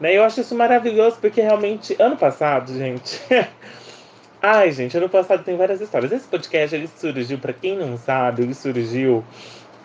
Né? 0.00 0.16
Eu 0.16 0.24
acho 0.24 0.40
isso 0.40 0.54
maravilhoso, 0.54 1.18
porque 1.20 1.42
realmente, 1.42 1.94
ano 1.98 2.16
passado, 2.16 2.72
gente. 2.76 3.20
Ai, 4.40 4.72
gente, 4.72 4.96
ano 4.96 5.08
passado 5.08 5.44
tem 5.44 5.56
várias 5.56 5.80
histórias. 5.80 6.10
Esse 6.10 6.26
podcast 6.26 6.74
ele 6.74 6.88
surgiu, 6.88 7.38
para 7.38 7.52
quem 7.52 7.76
não 7.76 7.96
sabe, 7.98 8.42
ele 8.42 8.54
surgiu 8.54 9.22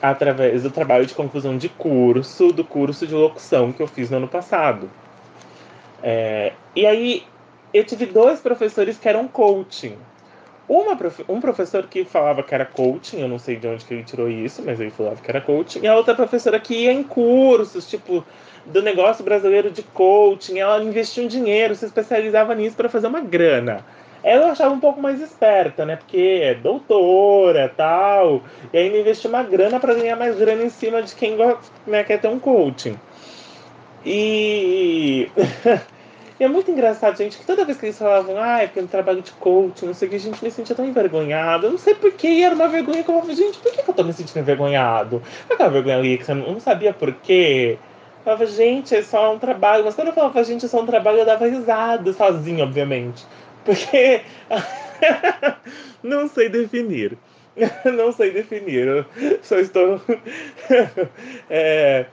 através 0.02 0.64
do 0.64 0.72
trabalho 0.72 1.06
de 1.06 1.14
conclusão 1.14 1.58
de 1.58 1.70
curso, 1.70 2.52
do 2.54 2.64
curso 2.64 3.06
de 3.06 3.14
locução 3.14 3.72
que 3.72 3.82
eu 3.82 3.88
fiz 3.88 4.10
no 4.10 4.18
ano 4.18 4.28
passado. 4.28 4.90
É, 6.02 6.54
e 6.76 6.86
aí 6.86 7.24
eu 7.78 7.86
tive 7.86 8.06
dois 8.06 8.40
professores 8.40 8.98
que 8.98 9.08
eram 9.08 9.28
coaching. 9.28 9.98
Uma, 10.68 10.98
um 11.30 11.40
professor 11.40 11.88
que 11.88 12.04
falava 12.04 12.44
que 12.44 12.54
era 12.54 12.66
coaching, 12.66 13.22
eu 13.22 13.28
não 13.30 13.40
sei 13.40 13.56
de 13.56 13.68
onde 13.68 13.86
que 13.86 13.94
ele 13.94 14.04
tirou 14.04 14.30
isso, 14.30 14.62
mas 14.66 14.80
ele 14.80 14.92
falava 14.92 15.16
que 15.22 15.30
era 15.30 15.40
coaching, 15.40 15.80
e 15.84 15.88
a 15.88 15.96
outra 15.96 16.14
professora 16.14 16.60
que 16.60 16.74
ia 16.74 16.92
em 16.92 17.04
cursos, 17.04 17.90
tipo, 17.90 18.26
do 18.66 18.82
negócio 18.82 19.24
brasileiro 19.24 19.72
de 19.72 19.82
coaching, 19.82 20.60
ela 20.60 20.84
investia 20.84 21.24
um 21.24 21.28
dinheiro, 21.28 21.74
se 21.74 21.86
especializava 21.86 22.54
nisso 22.54 22.76
para 22.76 22.90
fazer 22.90 23.08
uma 23.08 23.22
grana. 23.22 23.86
Ela 24.22 24.48
eu 24.48 24.52
achava 24.52 24.74
um 24.74 24.80
pouco 24.80 25.02
mais 25.02 25.22
esperta, 25.22 25.86
né? 25.86 25.96
Porque 25.96 26.42
é 26.44 26.54
doutora 26.54 27.72
tal, 27.78 28.42
e 28.74 28.78
ainda 28.78 28.98
investiu 28.98 29.30
uma 29.30 29.44
grana 29.44 29.80
para 29.80 29.94
ganhar 29.94 30.18
mais 30.18 30.38
grana 30.38 30.64
em 30.64 30.70
cima 30.70 31.02
de 31.02 31.16
quem 31.16 31.38
né, 31.86 32.04
quer 32.04 32.20
ter 32.20 32.28
um 32.28 32.40
coaching. 32.40 33.00
E 34.06 35.30
E 36.40 36.44
é 36.44 36.48
muito 36.48 36.70
engraçado, 36.70 37.18
gente, 37.18 37.38
que 37.38 37.46
toda 37.46 37.66
vez 37.66 37.80
que 37.80 37.88
eles 37.88 37.98
falavam, 37.98 38.38
ah, 38.38 38.62
é 38.62 38.68
porque 38.68 38.82
no 38.82 38.88
trabalho 38.88 39.24
de 39.24 39.32
coaching, 39.34 39.88
não 39.88 39.94
sei 39.96 40.08
o 40.08 40.12
que, 40.12 40.18
a 40.18 40.20
gente 40.20 40.44
me 40.44 40.52
sentia 40.52 40.76
tão 40.76 40.86
envergonhado. 40.86 41.66
Eu 41.66 41.72
não 41.72 41.80
sei 41.80 41.96
porquê, 41.96 42.42
era 42.44 42.54
uma 42.54 42.68
vergonha 42.68 43.04
que 43.04 43.10
eu 43.10 43.16
falava, 43.16 43.34
gente, 43.34 43.58
por 43.58 43.72
que, 43.72 43.82
que 43.82 43.90
eu 43.90 43.94
tô 43.94 44.04
me 44.04 44.14
sentindo 44.14 44.40
envergonhado? 44.40 45.22
Aquela 45.50 45.70
vergonha 45.70 45.98
ali 45.98 46.18
que 46.18 46.26
você 46.26 46.36
não, 46.36 46.60
sabia 46.60 46.94
porquê. 46.94 47.80
Eu 48.20 48.24
falava, 48.24 48.46
gente, 48.46 48.94
é 48.96 49.02
só 49.02 49.34
um 49.34 49.40
trabalho. 49.40 49.84
Mas 49.84 49.96
quando 49.96 50.10
eu 50.10 50.14
falava, 50.14 50.44
gente, 50.44 50.66
é 50.66 50.68
só 50.68 50.80
um 50.80 50.86
trabalho, 50.86 51.20
eu 51.20 51.26
dava 51.26 51.48
risada, 51.48 52.14
sozinho, 52.14 52.64
obviamente. 52.64 53.26
Porque 53.66 54.22
não 56.04 56.28
sei 56.28 56.50
definir. 56.50 57.18
não 57.86 58.12
sei 58.12 58.30
definir. 58.32 58.88
Eu 58.88 59.06
só 59.42 59.58
estou. 59.58 60.00
é 61.50 62.06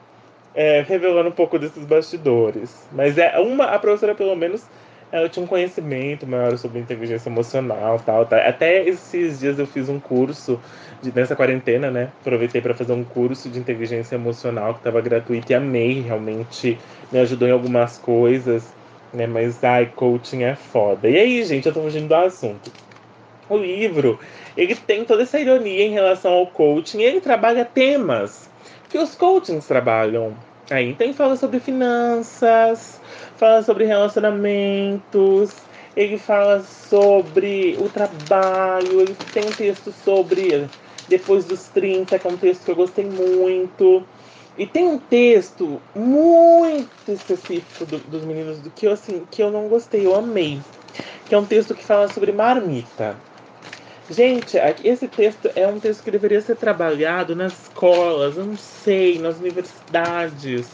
é, 0.55 0.85
revelando 0.87 1.29
um 1.29 1.33
pouco 1.33 1.59
desses 1.59 1.85
bastidores. 1.85 2.87
Mas 2.93 3.19
é 3.19 3.39
uma, 3.39 3.65
a 3.67 3.79
professora, 3.79 4.15
pelo 4.15 4.37
menos, 4.37 4.65
ela 5.11 5.29
tinha 5.29 5.45
um 5.45 5.47
conhecimento 5.47 6.27
maior 6.27 6.57
sobre 6.59 6.81
inteligência 6.81 7.29
emocional 7.29 8.01
tal, 8.05 8.27
tal. 8.27 8.39
Até 8.41 8.87
esses 8.87 9.41
dias 9.41 9.59
eu 9.59 9.67
fiz 9.67 9.89
um 9.89 10.01
curso 10.01 10.61
de, 11.03 11.15
nessa 11.15 11.37
quarentena, 11.37 11.91
né? 11.91 12.11
Aproveitei 12.21 12.61
para 12.61 12.75
fazer 12.75 12.93
um 12.93 13.05
curso 13.05 13.49
de 13.49 13.59
inteligência 13.59 14.15
emocional 14.17 14.75
que 14.75 14.81
estava 14.81 15.01
gratuito 15.01 15.53
e 15.53 15.55
amei, 15.55 16.01
realmente 16.01 16.79
me 17.13 17.19
ajudou 17.21 17.49
em 17.49 17.53
algumas 17.53 17.99
coisas, 17.99 18.73
né? 19.13 19.27
Mas 19.27 19.63
ai, 19.63 19.87
coaching 19.95 20.43
é 20.43 20.55
foda. 20.55 21.09
E 21.09 21.17
aí, 21.17 21.45
gente, 21.45 21.67
eu 21.67 21.73
tô 21.73 21.83
fugindo 21.83 22.09
do 22.09 22.15
assunto. 22.15 22.73
O 23.49 23.57
livro, 23.57 24.19
ele 24.57 24.75
tem 24.75 25.05
toda 25.05 25.23
essa 25.23 25.39
ironia 25.39 25.85
em 25.85 25.91
relação 25.91 26.33
ao 26.33 26.47
coaching, 26.47 27.01
e 27.01 27.05
ele 27.05 27.21
trabalha 27.21 27.65
temas 27.65 28.49
que 28.95 28.99
os 28.99 29.17
coachings 29.17 29.67
trabalham. 29.67 30.37
Aí 30.71 30.95
ele 31.01 31.13
fala 31.13 31.35
sobre 31.35 31.59
finanças, 31.59 33.01
fala 33.37 33.61
sobre 33.61 33.87
relacionamentos, 33.87 35.53
ele 35.97 36.17
fala 36.17 36.61
sobre 36.61 37.77
o 37.81 37.89
trabalho, 37.89 39.01
ele 39.01 39.17
tem 39.33 39.43
um 39.45 39.51
texto 39.51 39.93
sobre 40.05 40.71
depois 41.09 41.45
dos 41.45 41.65
30, 41.71 42.21
que 42.21 42.25
é 42.25 42.31
um 42.31 42.37
texto 42.37 42.65
que 42.67 42.71
eu 42.71 42.77
gostei 42.77 43.05
muito. 43.05 44.05
E 44.57 44.65
tem 44.65 44.87
um 44.87 44.97
texto 44.97 45.83
muito 45.93 46.89
específico 47.09 47.85
do, 47.87 47.99
dos 47.99 48.25
meninos 48.25 48.61
do 48.61 48.71
que 48.71 48.87
eu 48.87 48.93
assim, 48.93 49.27
que 49.29 49.43
eu 49.43 49.51
não 49.51 49.67
gostei, 49.67 50.07
eu 50.07 50.15
amei. 50.15 50.61
Que 51.29 51.35
é 51.35 51.39
um 51.39 51.45
texto 51.45 51.75
que 51.75 51.85
fala 51.85 52.07
sobre 52.07 52.31
marmita. 52.31 53.17
Gente, 54.11 54.59
esse 54.85 55.09
texto 55.09 55.51
é 55.57 55.67
um 55.67 55.81
texto 55.81 56.05
que 56.05 56.11
deveria 56.11 56.41
ser 56.43 56.57
trabalhado 56.57 57.35
nas 57.35 57.55
escolas, 57.55 58.37
eu 58.37 58.45
não 58.45 58.57
sei, 58.57 59.19
nas 59.19 59.39
universidades. 59.39 60.69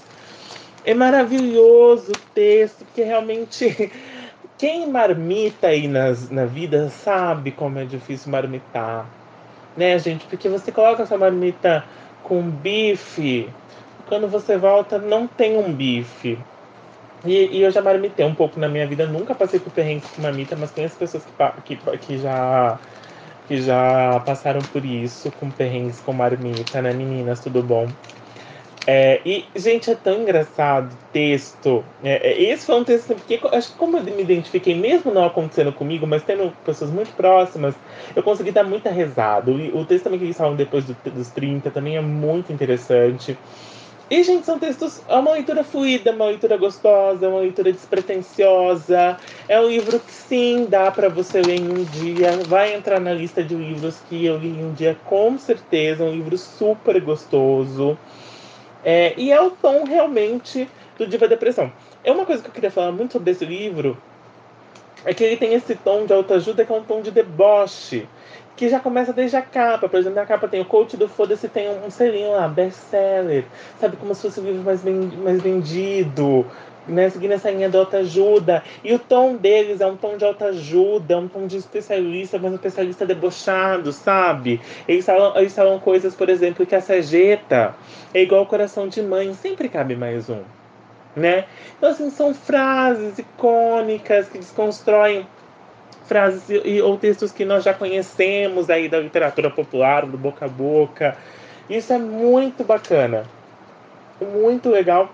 É 0.84 0.92
maravilhoso 0.94 2.10
o 2.10 2.18
texto, 2.34 2.84
porque 2.84 3.04
realmente 3.04 3.92
quem 4.58 4.90
marmita 4.90 5.68
aí 5.68 5.86
nas, 5.86 6.28
na 6.28 6.44
vida 6.44 6.88
sabe 6.88 7.52
como 7.52 7.78
é 7.78 7.84
difícil 7.84 8.32
marmitar. 8.32 9.06
Né, 9.76 9.96
gente? 10.00 10.26
Porque 10.26 10.48
você 10.48 10.72
coloca 10.72 11.04
essa 11.04 11.16
marmita 11.16 11.84
com 12.24 12.42
bife, 12.42 13.48
quando 14.08 14.26
você 14.26 14.56
volta 14.56 14.98
não 14.98 15.28
tem 15.28 15.56
um 15.56 15.72
bife. 15.72 16.36
E, 17.24 17.58
e, 17.58 17.62
eu 17.62 17.70
já 17.70 17.80
marmitei 17.80 18.24
um 18.26 18.34
pouco 18.34 18.58
na 18.58 18.68
minha 18.68 18.86
vida, 18.86 19.06
nunca 19.06 19.34
passei 19.34 19.60
por 19.60 19.70
perrengue 19.72 20.06
com 20.16 20.22
marmita, 20.22 20.56
mas 20.56 20.72
conheço 20.72 20.96
pessoas 20.96 21.22
que, 21.64 21.76
que, 21.76 21.98
que 21.98 22.18
já 22.18 22.78
que 23.50 23.60
já 23.60 24.22
passaram 24.24 24.60
por 24.60 24.84
isso 24.84 25.28
com 25.32 25.50
perrengues 25.50 25.98
com 25.98 26.12
marmita, 26.12 26.80
né, 26.80 26.92
meninas? 26.92 27.40
Tudo 27.40 27.64
bom? 27.64 27.88
É, 28.86 29.20
e, 29.26 29.44
gente, 29.56 29.90
é 29.90 29.96
tão 29.96 30.22
engraçado 30.22 30.96
texto. 31.12 31.84
É, 32.00 32.30
é, 32.30 32.42
esse 32.44 32.64
foi 32.64 32.76
um 32.76 32.84
texto, 32.84 33.12
porque 33.12 33.40
acho 33.50 33.72
que 33.72 33.76
como 33.76 33.96
eu 33.96 34.04
me 34.04 34.22
identifiquei, 34.22 34.72
mesmo 34.72 35.12
não 35.12 35.24
acontecendo 35.24 35.72
comigo, 35.72 36.06
mas 36.06 36.22
tendo 36.22 36.52
pessoas 36.64 36.92
muito 36.92 37.12
próximas, 37.14 37.74
eu 38.14 38.22
consegui 38.22 38.52
dar 38.52 38.62
muita 38.62 38.88
rezada. 38.88 39.50
O, 39.50 39.80
o 39.80 39.84
texto 39.84 40.04
também 40.04 40.20
que 40.20 40.26
eles 40.26 40.36
falam 40.36 40.54
depois 40.54 40.84
do, 40.84 40.96
dos 41.10 41.28
30 41.30 41.72
também 41.72 41.96
é 41.96 42.00
muito 42.00 42.52
interessante. 42.52 43.36
E, 44.10 44.24
gente, 44.24 44.44
são 44.44 44.58
textos. 44.58 45.00
É 45.08 45.14
uma 45.14 45.30
leitura 45.30 45.62
fluida, 45.62 46.10
uma 46.10 46.26
leitura 46.26 46.56
gostosa, 46.56 47.28
uma 47.28 47.38
leitura 47.38 47.72
despretensiosa. 47.72 49.16
É 49.46 49.60
um 49.60 49.68
livro 49.68 50.00
que, 50.00 50.10
sim, 50.10 50.66
dá 50.68 50.90
para 50.90 51.08
você 51.08 51.40
ler 51.40 51.60
em 51.60 51.70
um 51.70 51.84
dia. 51.84 52.32
Vai 52.48 52.74
entrar 52.74 52.98
na 52.98 53.12
lista 53.12 53.40
de 53.40 53.54
livros 53.54 54.00
que 54.08 54.26
eu 54.26 54.36
li 54.36 54.48
em 54.48 54.64
um 54.64 54.72
dia, 54.72 54.96
com 55.04 55.38
certeza. 55.38 56.02
É 56.02 56.08
um 56.08 56.12
livro 56.12 56.36
super 56.36 57.00
gostoso. 57.00 57.96
É, 58.84 59.14
e 59.16 59.30
é 59.30 59.40
o 59.40 59.52
tom 59.52 59.84
realmente 59.84 60.68
do 60.98 61.06
Diva 61.06 61.28
Depressão. 61.28 61.72
É 62.02 62.10
uma 62.10 62.26
coisa 62.26 62.42
que 62.42 62.48
eu 62.48 62.52
queria 62.52 62.70
falar 62.70 62.90
muito 62.90 63.12
sobre 63.12 63.30
esse 63.30 63.44
livro. 63.44 63.96
É 65.04 65.14
que 65.14 65.22
ele 65.22 65.36
tem 65.36 65.54
esse 65.54 65.76
tom 65.76 66.04
de 66.04 66.12
autoajuda 66.12 66.64
que 66.64 66.72
é 66.72 66.74
um 66.74 66.82
tom 66.82 67.00
de 67.00 67.12
deboche 67.12 68.08
que 68.60 68.68
já 68.68 68.78
começa 68.78 69.10
desde 69.10 69.38
a 69.38 69.40
capa. 69.40 69.88
Por 69.88 69.98
exemplo, 69.98 70.20
na 70.20 70.26
capa 70.26 70.46
tem 70.46 70.60
o 70.60 70.66
coach 70.66 70.94
do 70.94 71.08
Foda-se, 71.08 71.48
tem 71.48 71.66
um 71.82 71.88
selinho 71.88 72.32
lá, 72.32 72.46
best-seller. 72.46 73.46
Sabe, 73.80 73.96
como 73.96 74.14
se 74.14 74.20
fosse 74.20 74.38
o 74.38 74.44
livro 74.44 74.62
mais, 74.62 74.84
mais 74.84 75.40
vendido. 75.40 76.44
Né, 76.86 77.08
seguindo 77.08 77.32
essa 77.32 77.50
linha 77.50 77.70
de 77.70 77.76
autoajuda. 77.78 78.62
E 78.84 78.92
o 78.92 78.98
tom 78.98 79.36
deles 79.36 79.80
é 79.80 79.86
um 79.86 79.96
tom 79.96 80.18
de 80.18 80.26
autoajuda, 80.26 81.16
um 81.16 81.28
tom 81.28 81.46
de 81.46 81.56
especialista, 81.56 82.38
mas 82.38 82.52
um 82.52 82.56
especialista 82.56 83.06
debochado, 83.06 83.92
sabe? 83.92 84.60
Eles 84.86 85.06
falam, 85.06 85.36
eles 85.36 85.54
falam 85.54 85.78
coisas, 85.78 86.14
por 86.14 86.28
exemplo, 86.28 86.66
que 86.66 86.74
a 86.74 86.80
sageta 86.82 87.74
é 88.12 88.22
igual 88.22 88.40
ao 88.40 88.46
coração 88.46 88.88
de 88.88 89.00
mãe, 89.00 89.32
sempre 89.34 89.68
cabe 89.68 89.94
mais 89.96 90.28
um. 90.28 90.42
Né? 91.16 91.46
Então, 91.78 91.90
assim, 91.90 92.10
são 92.10 92.34
frases 92.34 93.18
icônicas 93.18 94.28
que 94.28 94.38
desconstroem 94.38 95.26
frases 96.10 96.42
e, 96.48 96.82
ou 96.82 96.98
textos 96.98 97.30
que 97.30 97.44
nós 97.44 97.62
já 97.62 97.72
conhecemos 97.72 98.68
aí 98.68 98.88
da 98.88 98.98
literatura 98.98 99.48
popular, 99.48 100.04
do 100.04 100.18
boca 100.18 100.46
a 100.46 100.48
boca. 100.48 101.16
Isso 101.68 101.92
é 101.92 101.98
muito 101.98 102.64
bacana, 102.64 103.22
muito 104.20 104.68
legal. 104.68 105.08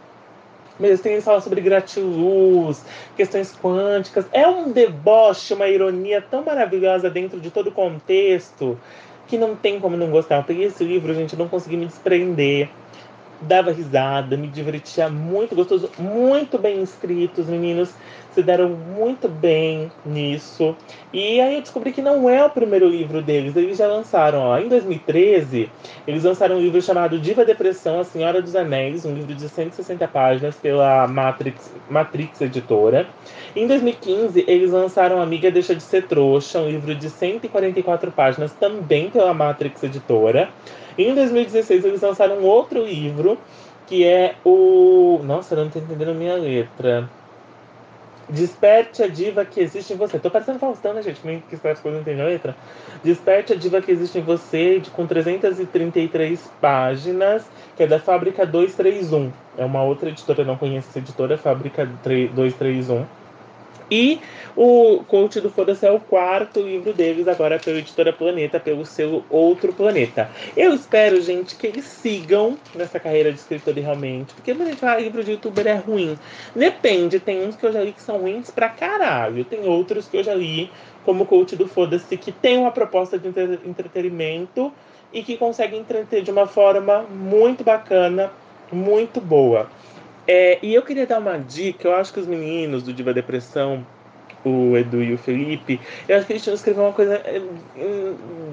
Mas 0.81 1.00
tem 1.00 1.21
falam 1.21 1.41
sobre 1.43 1.61
gratiluz, 1.61 2.83
questões 3.15 3.55
quânticas. 3.55 4.26
É 4.33 4.47
um 4.49 4.73
deboche, 4.73 5.53
uma 5.53 5.69
ironia 5.69 6.23
tão 6.23 6.43
maravilhosa 6.43 7.11
dentro 7.11 7.41
de 7.41 7.50
todo 7.50 7.69
o 7.69 7.73
contexto 7.73 8.79
que 9.26 9.37
não 9.37 9.55
tem 9.55 9.79
como 9.79 9.99
não 9.99 10.11
gostar. 10.11 10.37
Eu 10.37 10.45
peguei 10.45 10.67
esse 10.67 10.83
livro, 10.83 11.15
gente, 11.15 11.37
não 11.37 11.49
consegui 11.49 11.76
me 11.76 11.87
desprender 11.87 12.71
dava 13.41 13.71
risada, 13.71 14.37
me 14.37 14.49
divertia 14.49 15.09
muito 15.09 15.55
gostoso, 15.55 15.91
muito 15.99 16.59
bem 16.59 16.83
escritos, 16.83 17.47
meninos 17.47 17.91
se 18.37 18.43
deram 18.43 18.69
muito 18.69 19.28
bem 19.28 19.90
nisso. 20.05 20.76
E 21.11 21.40
aí 21.40 21.55
eu 21.55 21.62
descobri 21.62 21.90
que 21.90 22.02
não 22.02 22.28
é 22.28 22.45
o 22.45 22.50
primeiro 22.50 22.87
livro 22.87 23.23
deles, 23.23 23.57
eles 23.57 23.78
já 23.78 23.87
lançaram, 23.87 24.40
ó, 24.40 24.59
em 24.59 24.69
2013, 24.69 25.71
eles 26.07 26.23
lançaram 26.23 26.57
um 26.57 26.61
livro 26.61 26.83
chamado 26.83 27.19
Diva 27.19 27.47
Depressão, 27.47 28.00
A 28.00 28.05
Senhora 28.05 28.43
dos 28.43 28.55
Anéis, 28.55 29.07
um 29.07 29.14
livro 29.14 29.35
de 29.35 29.49
160 29.49 30.07
páginas 30.09 30.55
pela 30.57 31.09
Matrix, 31.09 31.73
Matrix 31.88 32.43
Editora. 32.43 33.07
Em 33.55 33.66
2015, 33.66 34.45
eles 34.47 34.71
lançaram 34.71 35.19
Amiga 35.23 35.50
Deixa 35.50 35.75
de 35.75 35.83
Ser 35.83 36.07
Trouxa, 36.07 36.61
um 36.61 36.69
livro 36.69 36.95
de 36.95 37.09
144 37.09 38.12
páginas, 38.12 38.52
também 38.52 39.09
pela 39.09 39.33
Matrix 39.33 39.83
Editora. 39.83 40.50
Em 40.99 41.14
2016, 41.14 41.87
eles 41.87 42.02
lançaram 42.02 42.43
outro 42.43 42.85
livro, 42.85 43.38
que 43.87 44.05
é 44.05 44.35
o. 44.45 45.21
Nossa, 45.25 45.55
eu 45.55 45.61
não 45.61 45.69
estou 45.69 45.81
entendendo 45.81 46.14
minha 46.14 46.35
letra. 46.35 47.09
Desperte 48.28 49.04
a 49.04 49.06
diva 49.06 49.45
que 49.45 49.61
existe 49.61 49.92
em 49.92 49.97
você. 49.97 50.18
Tô 50.18 50.30
parecendo 50.30 50.59
Faustão, 50.59 50.92
né, 50.92 51.02
gente? 51.02 51.21
Nem 51.25 51.40
que 51.40 51.54
as 51.54 51.80
coisas 51.80 51.99
não 51.99 52.02
tem 52.02 52.16
letra. 52.16 52.56
Desperte 53.04 53.52
a 53.52 53.56
diva 53.56 53.80
que 53.80 53.92
existe 53.92 54.18
em 54.18 54.23
você, 54.23 54.83
com 54.92 55.06
333 55.06 56.50
páginas, 56.61 57.45
que 57.76 57.85
é 57.85 57.87
da 57.87 58.00
Fábrica 58.00 58.45
231. 58.45 59.30
É 59.56 59.64
uma 59.64 59.83
outra 59.83 60.09
editora, 60.09 60.45
não 60.45 60.56
conheço 60.56 60.88
essa 60.88 60.99
editora, 60.99 61.38
Fábrica 61.38 61.87
231. 61.87 63.06
E 63.90 64.21
o 64.57 65.05
Coach 65.07 65.40
do 65.40 65.50
Foda-se 65.50 65.87
é 65.87 65.90
o 65.90 66.00
quarto 66.00 66.61
livro 66.61 66.93
deles, 66.93 67.28
agora 67.28 67.59
pela 67.59 67.78
editora 67.78 68.12
Planeta, 68.12 68.59
pelo 68.59 68.85
seu 68.85 69.25
Outro 69.31 69.73
Planeta. 69.73 70.31
Eu 70.57 70.75
espero, 70.75 71.21
gente, 71.21 71.55
que 71.55 71.66
eles 71.66 71.85
sigam 71.85 72.59
nessa 72.75 72.99
carreira 72.99 73.33
de 73.33 73.38
escritor 73.38 73.75
realmente. 73.75 74.35
Porque 74.35 74.50
a 74.50 74.55
gente 74.55 74.76
fala 74.76 75.00
livro 75.00 75.23
de 75.23 75.33
youtuber 75.33 75.66
é 75.66 75.75
ruim. 75.75 76.19
Depende, 76.55 77.21
tem 77.21 77.47
uns 77.47 77.55
que 77.55 77.64
eu 77.64 77.73
já 77.73 77.81
li 77.81 77.93
que 77.93 78.02
são 78.02 78.19
ruins 78.19 78.50
pra 78.50 78.69
caralho. 78.69 79.45
Tem 79.45 79.66
outros 79.69 80.09
que 80.09 80.16
eu 80.16 80.25
já 80.25 80.35
li, 80.35 80.71
como 81.05 81.25
o 81.25 81.26
Coach 81.26 81.55
do 81.55 81.69
Foda-se, 81.69 82.16
que 82.16 82.33
tem 82.33 82.59
uma 82.59 82.73
proposta 82.73 83.19
de 83.19 83.28
entretenimento 83.64 84.73
e 85.12 85.23
que 85.23 85.37
consegue 85.37 85.76
entreter 85.76 86.23
de 86.23 86.31
uma 86.31 86.47
forma 86.47 87.02
muito 87.02 87.62
bacana, 87.62 88.33
muito 88.73 89.21
boa. 89.21 89.69
É, 90.26 90.59
e 90.61 90.75
eu 90.75 90.83
queria 90.83 91.06
dar 91.06 91.21
uma 91.21 91.38
dica, 91.38 91.87
eu 91.87 91.95
acho 91.95 92.12
que 92.12 92.18
os 92.18 92.26
meninos 92.26 92.83
do 92.83 92.92
Diva 92.92 93.14
Depressão, 93.14 93.87
o 94.45 94.76
Edu 94.76 95.02
e 95.02 95.14
o 95.14 95.18
Felipe, 95.18 95.80
eu 96.09 96.16
acho 96.16 96.26
que 96.26 96.33
eles 96.33 96.42
tinham 96.42 96.54
escrever 96.54 96.80
uma 96.80 96.92
coisa 96.92 97.14
é, 97.25 97.40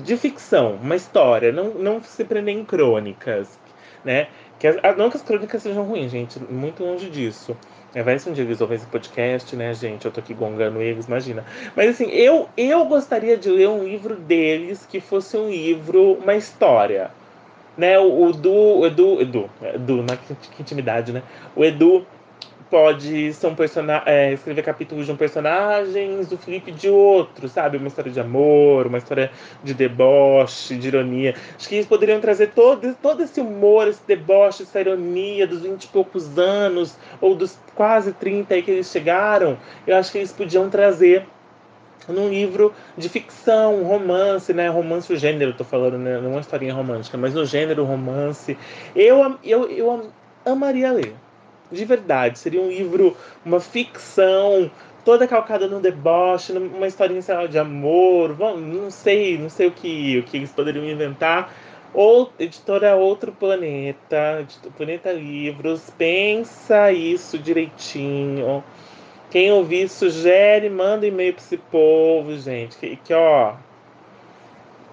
de 0.03 0.17
ficção, 0.17 0.75
uma 0.75 0.95
história, 0.95 1.51
não, 1.51 1.69
não 1.69 2.03
se 2.03 2.23
prender 2.23 2.55
em 2.55 2.63
crônicas, 2.63 3.59
né? 4.05 4.27
Que 4.59 4.67
as, 4.67 4.97
não 4.97 5.09
que 5.09 5.17
as 5.17 5.23
crônicas 5.23 5.63
sejam 5.63 5.83
ruins, 5.83 6.11
gente, 6.11 6.39
muito 6.39 6.83
longe 6.83 7.09
disso. 7.09 7.57
É, 7.95 8.01
vai 8.01 8.17
ser 8.17 8.29
um 8.29 8.33
dia 8.33 8.43
eles 8.43 8.61
ouvem 8.61 8.75
esse 8.75 8.87
podcast, 8.87 9.55
né, 9.55 9.73
gente? 9.73 10.05
Eu 10.05 10.11
tô 10.11 10.19
aqui 10.19 10.33
gongando 10.33 10.81
eles, 10.81 11.05
imagina. 11.07 11.45
Mas 11.75 11.89
assim, 11.89 12.09
eu, 12.09 12.49
eu 12.55 12.85
gostaria 12.85 13.37
de 13.37 13.49
ler 13.49 13.69
um 13.69 13.83
livro 13.83 14.15
deles 14.15 14.85
que 14.85 14.99
fosse 14.99 15.37
um 15.37 15.49
livro, 15.49 16.13
uma 16.13 16.35
história 16.35 17.11
né? 17.77 17.99
O, 17.99 18.03
o 18.03 18.25
o 18.25 18.85
Edu, 18.85 19.21
Edu, 19.21 19.49
Edu, 19.61 20.03
na 20.03 20.15
que, 20.17 20.35
que 20.35 20.61
intimidade, 20.61 21.11
né? 21.11 21.23
O 21.55 21.63
Edu 21.63 22.05
pode 22.73 23.31
ser 23.33 23.45
um 23.45 23.53
personagem, 23.53 24.03
é, 24.07 24.33
escrever 24.33 24.63
capítulos 24.63 25.05
de 25.05 25.11
um 25.11 25.15
personagem, 25.15 26.19
o 26.19 26.37
Felipe 26.37 26.71
de 26.71 26.89
outro, 26.89 27.47
sabe? 27.47 27.77
Uma 27.77 27.87
história 27.87 28.11
de 28.11 28.19
amor, 28.19 28.87
uma 28.87 28.97
história 28.97 29.29
de 29.63 29.75
deboche, 29.75 30.75
de 30.75 30.87
ironia. 30.87 31.35
Acho 31.55 31.69
que 31.69 31.75
eles 31.75 31.85
poderiam 31.85 32.19
trazer 32.19 32.47
todo, 32.47 32.95
todo 32.99 33.21
esse 33.21 33.39
humor, 33.39 33.87
esse 33.87 34.01
deboche, 34.07 34.63
essa 34.63 34.81
ironia 34.81 35.45
dos 35.45 35.61
20 35.61 35.83
e 35.83 35.87
poucos 35.89 36.35
anos, 36.35 36.97
ou 37.21 37.35
dos 37.35 37.59
quase 37.75 38.11
30 38.11 38.55
aí 38.55 38.63
que 38.63 38.71
eles 38.71 38.89
chegaram. 38.89 39.55
Eu 39.85 39.95
acho 39.95 40.11
que 40.11 40.17
eles 40.17 40.31
podiam 40.31 40.67
trazer 40.67 41.27
num 42.11 42.29
livro 42.29 42.73
de 42.97 43.07
ficção, 43.07 43.83
romance, 43.83 44.53
né? 44.53 44.67
Romance, 44.69 45.11
o 45.11 45.15
gênero, 45.15 45.53
tô 45.53 45.63
falando, 45.63 45.97
né? 45.97 46.19
Não 46.19 46.31
uma 46.31 46.41
historinha 46.41 46.73
romântica, 46.73 47.17
mas 47.17 47.33
no 47.33 47.45
gênero 47.45 47.83
romance. 47.83 48.57
Eu, 48.95 49.37
eu, 49.43 49.69
eu 49.69 50.11
amaria 50.45 50.91
ler. 50.91 51.15
De 51.71 51.85
verdade. 51.85 52.37
Seria 52.37 52.61
um 52.61 52.69
livro, 52.69 53.15
uma 53.45 53.59
ficção, 53.59 54.69
toda 55.05 55.27
calcada 55.27 55.67
no 55.67 55.79
deboche, 55.79 56.51
uma 56.53 56.87
historinha, 56.87 57.21
sei 57.21 57.35
lá, 57.35 57.47
de 57.47 57.57
amor. 57.57 58.37
Não 58.57 58.91
sei, 58.91 59.37
não 59.37 59.49
sei 59.49 59.67
o 59.67 59.71
que, 59.71 60.19
o 60.19 60.23
que 60.23 60.37
eles 60.37 60.51
poderiam 60.51 60.85
inventar. 60.85 61.53
Ou 61.93 62.33
editora 62.39 62.95
Outro 62.95 63.31
Planeta, 63.31 64.45
Planeta 64.75 65.11
Livros, 65.11 65.91
pensa 65.95 66.91
isso 66.91 67.37
direitinho 67.37 68.63
quem 69.33 69.51
ouvir, 69.51 69.89
sugere, 69.89 70.69
manda 70.69 71.07
e-mail 71.07 71.33
para 71.33 71.41
esse 71.41 71.57
povo, 71.57 72.37
gente. 72.37 72.77
Que, 72.77 72.95
que, 72.97 73.11
ó. 73.15 73.55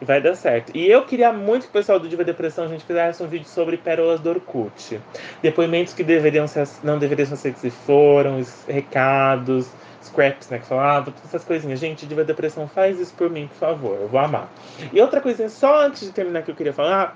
Vai 0.01 0.19
dar 0.23 0.35
certo. 0.35 0.75
E 0.75 0.91
eu 0.91 1.05
queria 1.05 1.31
muito 1.31 1.65
que 1.65 1.69
o 1.69 1.73
pessoal 1.73 2.01
do 2.01 2.09
Diva 2.09 2.25
Depressão 2.25 2.67
gente 2.67 2.83
fizesse 2.83 3.23
um 3.23 3.27
vídeo 3.27 3.47
sobre 3.47 3.77
pérolas 3.77 4.19
do 4.19 4.31
Orkut. 4.31 4.99
Depoimentos 5.43 5.93
que 5.93 6.03
deveriam 6.03 6.49
ser, 6.49 6.67
não 6.83 6.99
deveriam 6.99 7.37
ser 7.37 7.53
que 7.53 7.61
se 7.61 7.69
foram, 7.69 8.43
recados, 8.67 9.69
scraps, 10.03 10.49
né? 10.49 10.59
Que 10.59 10.65
falava, 10.65 11.11
todas 11.11 11.27
essas 11.27 11.45
coisinhas. 11.45 11.79
Gente, 11.79 12.07
Diva 12.07 12.25
Depressão, 12.25 12.67
faz 12.67 12.99
isso 12.99 13.13
por 13.13 13.29
mim, 13.29 13.47
por 13.47 13.59
favor. 13.59 13.99
Eu 14.01 14.09
vou 14.09 14.21
amar. 14.21 14.51
E 14.91 15.03
outra 15.03 15.21
coisinha, 15.21 15.51
só 15.51 15.83
antes 15.83 16.07
de 16.07 16.13
terminar 16.13 16.45
que 16.45 16.51
eu 16.51 16.55
queria 16.55 16.73
falar, 16.73 17.15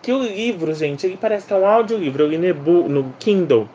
que 0.00 0.12
o 0.12 0.22
livro, 0.22 0.72
gente, 0.72 1.04
ele 1.04 1.18
parece 1.20 1.48
que 1.48 1.52
é 1.52 1.56
um 1.56 1.66
audiolivro. 1.66 2.22
Eu 2.22 2.28
li 2.28 2.38
no, 2.38 3.12
Kindle. 3.18 3.68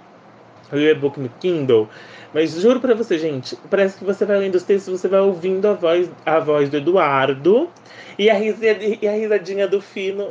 O 0.71 0.77
e-book 0.77 1.19
no 1.19 1.27
Kindle. 1.41 1.89
Mas 2.35 2.51
juro 2.51 2.81
para 2.81 2.93
você, 2.93 3.17
gente, 3.17 3.57
parece 3.69 3.97
que 3.97 4.03
você 4.03 4.25
vai 4.25 4.37
lendo 4.37 4.55
os 4.55 4.63
textos, 4.63 4.99
você 4.99 5.07
vai 5.07 5.21
ouvindo 5.21 5.69
a 5.69 5.73
voz, 5.73 6.11
a 6.25 6.37
voz 6.37 6.69
do 6.69 6.75
Eduardo 6.75 7.69
e 8.19 8.29
a, 8.29 8.33
risadinha, 8.33 8.99
e 9.01 9.07
a 9.07 9.11
risadinha 9.13 9.65
do 9.69 9.79
Fino 9.79 10.27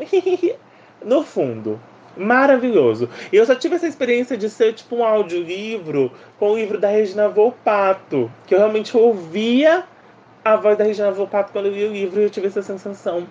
no 1.03 1.23
fundo. 1.23 1.81
Maravilhoso. 2.15 3.09
Eu 3.33 3.47
só 3.47 3.55
tive 3.55 3.77
essa 3.77 3.87
experiência 3.87 4.37
de 4.37 4.51
ser 4.51 4.75
tipo 4.75 4.97
um 4.97 5.03
audiolivro 5.03 6.13
com 6.39 6.51
o 6.51 6.57
livro 6.57 6.79
da 6.79 6.91
Regina 6.91 7.27
Volpato, 7.27 8.31
que 8.47 8.55
eu 8.55 8.59
realmente 8.59 8.95
ouvia 8.95 9.85
a 10.45 10.57
voz 10.57 10.77
da 10.77 10.85
Regina 10.85 11.11
Volpato 11.11 11.53
quando 11.53 11.69
eu 11.69 11.73
li 11.73 11.85
o 11.87 11.93
livro 11.93 12.21
e 12.21 12.25
eu 12.25 12.31
tive 12.31 12.49
essa 12.49 12.61
sensação. 12.61 13.27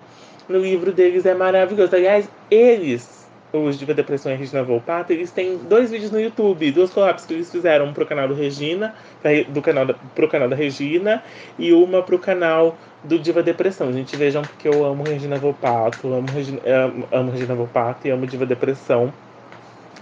No 0.48 0.58
livro 0.58 0.92
deles 0.92 1.24
é 1.24 1.32
maravilhoso. 1.32 1.94
Aliás, 1.94 2.28
eles 2.50 3.23
os 3.62 3.78
Diva 3.78 3.94
Depressão 3.94 4.32
e 4.32 4.36
Regina 4.36 4.62
Volpato, 4.62 5.12
eles 5.12 5.30
têm 5.30 5.56
dois 5.56 5.90
vídeos 5.90 6.10
no 6.10 6.20
YouTube, 6.20 6.72
duas 6.72 6.90
collabs 6.90 7.24
que 7.24 7.34
eles 7.34 7.50
fizeram, 7.50 7.86
um 7.86 7.92
pro 7.92 8.06
canal 8.06 8.26
do 8.26 8.34
Regina, 8.34 8.94
do 9.48 9.62
canal 9.62 9.86
da, 9.86 9.94
pro 9.94 10.28
canal 10.28 10.48
da 10.48 10.56
Regina, 10.56 11.22
e 11.58 11.72
uma 11.72 12.02
pro 12.02 12.18
canal 12.18 12.76
do 13.04 13.18
Diva 13.18 13.42
Depressão. 13.42 13.92
Gente, 13.92 14.16
vejam 14.16 14.42
porque 14.42 14.66
eu 14.66 14.84
amo 14.84 15.04
Regina 15.04 15.36
Volpato, 15.36 16.12
amo 16.12 16.26
Regina, 16.32 16.60
amo, 16.66 17.08
amo 17.12 17.30
Regina 17.30 17.54
Volpato 17.54 18.06
e 18.06 18.10
amo 18.10 18.26
Diva 18.26 18.46
Depressão. 18.46 19.12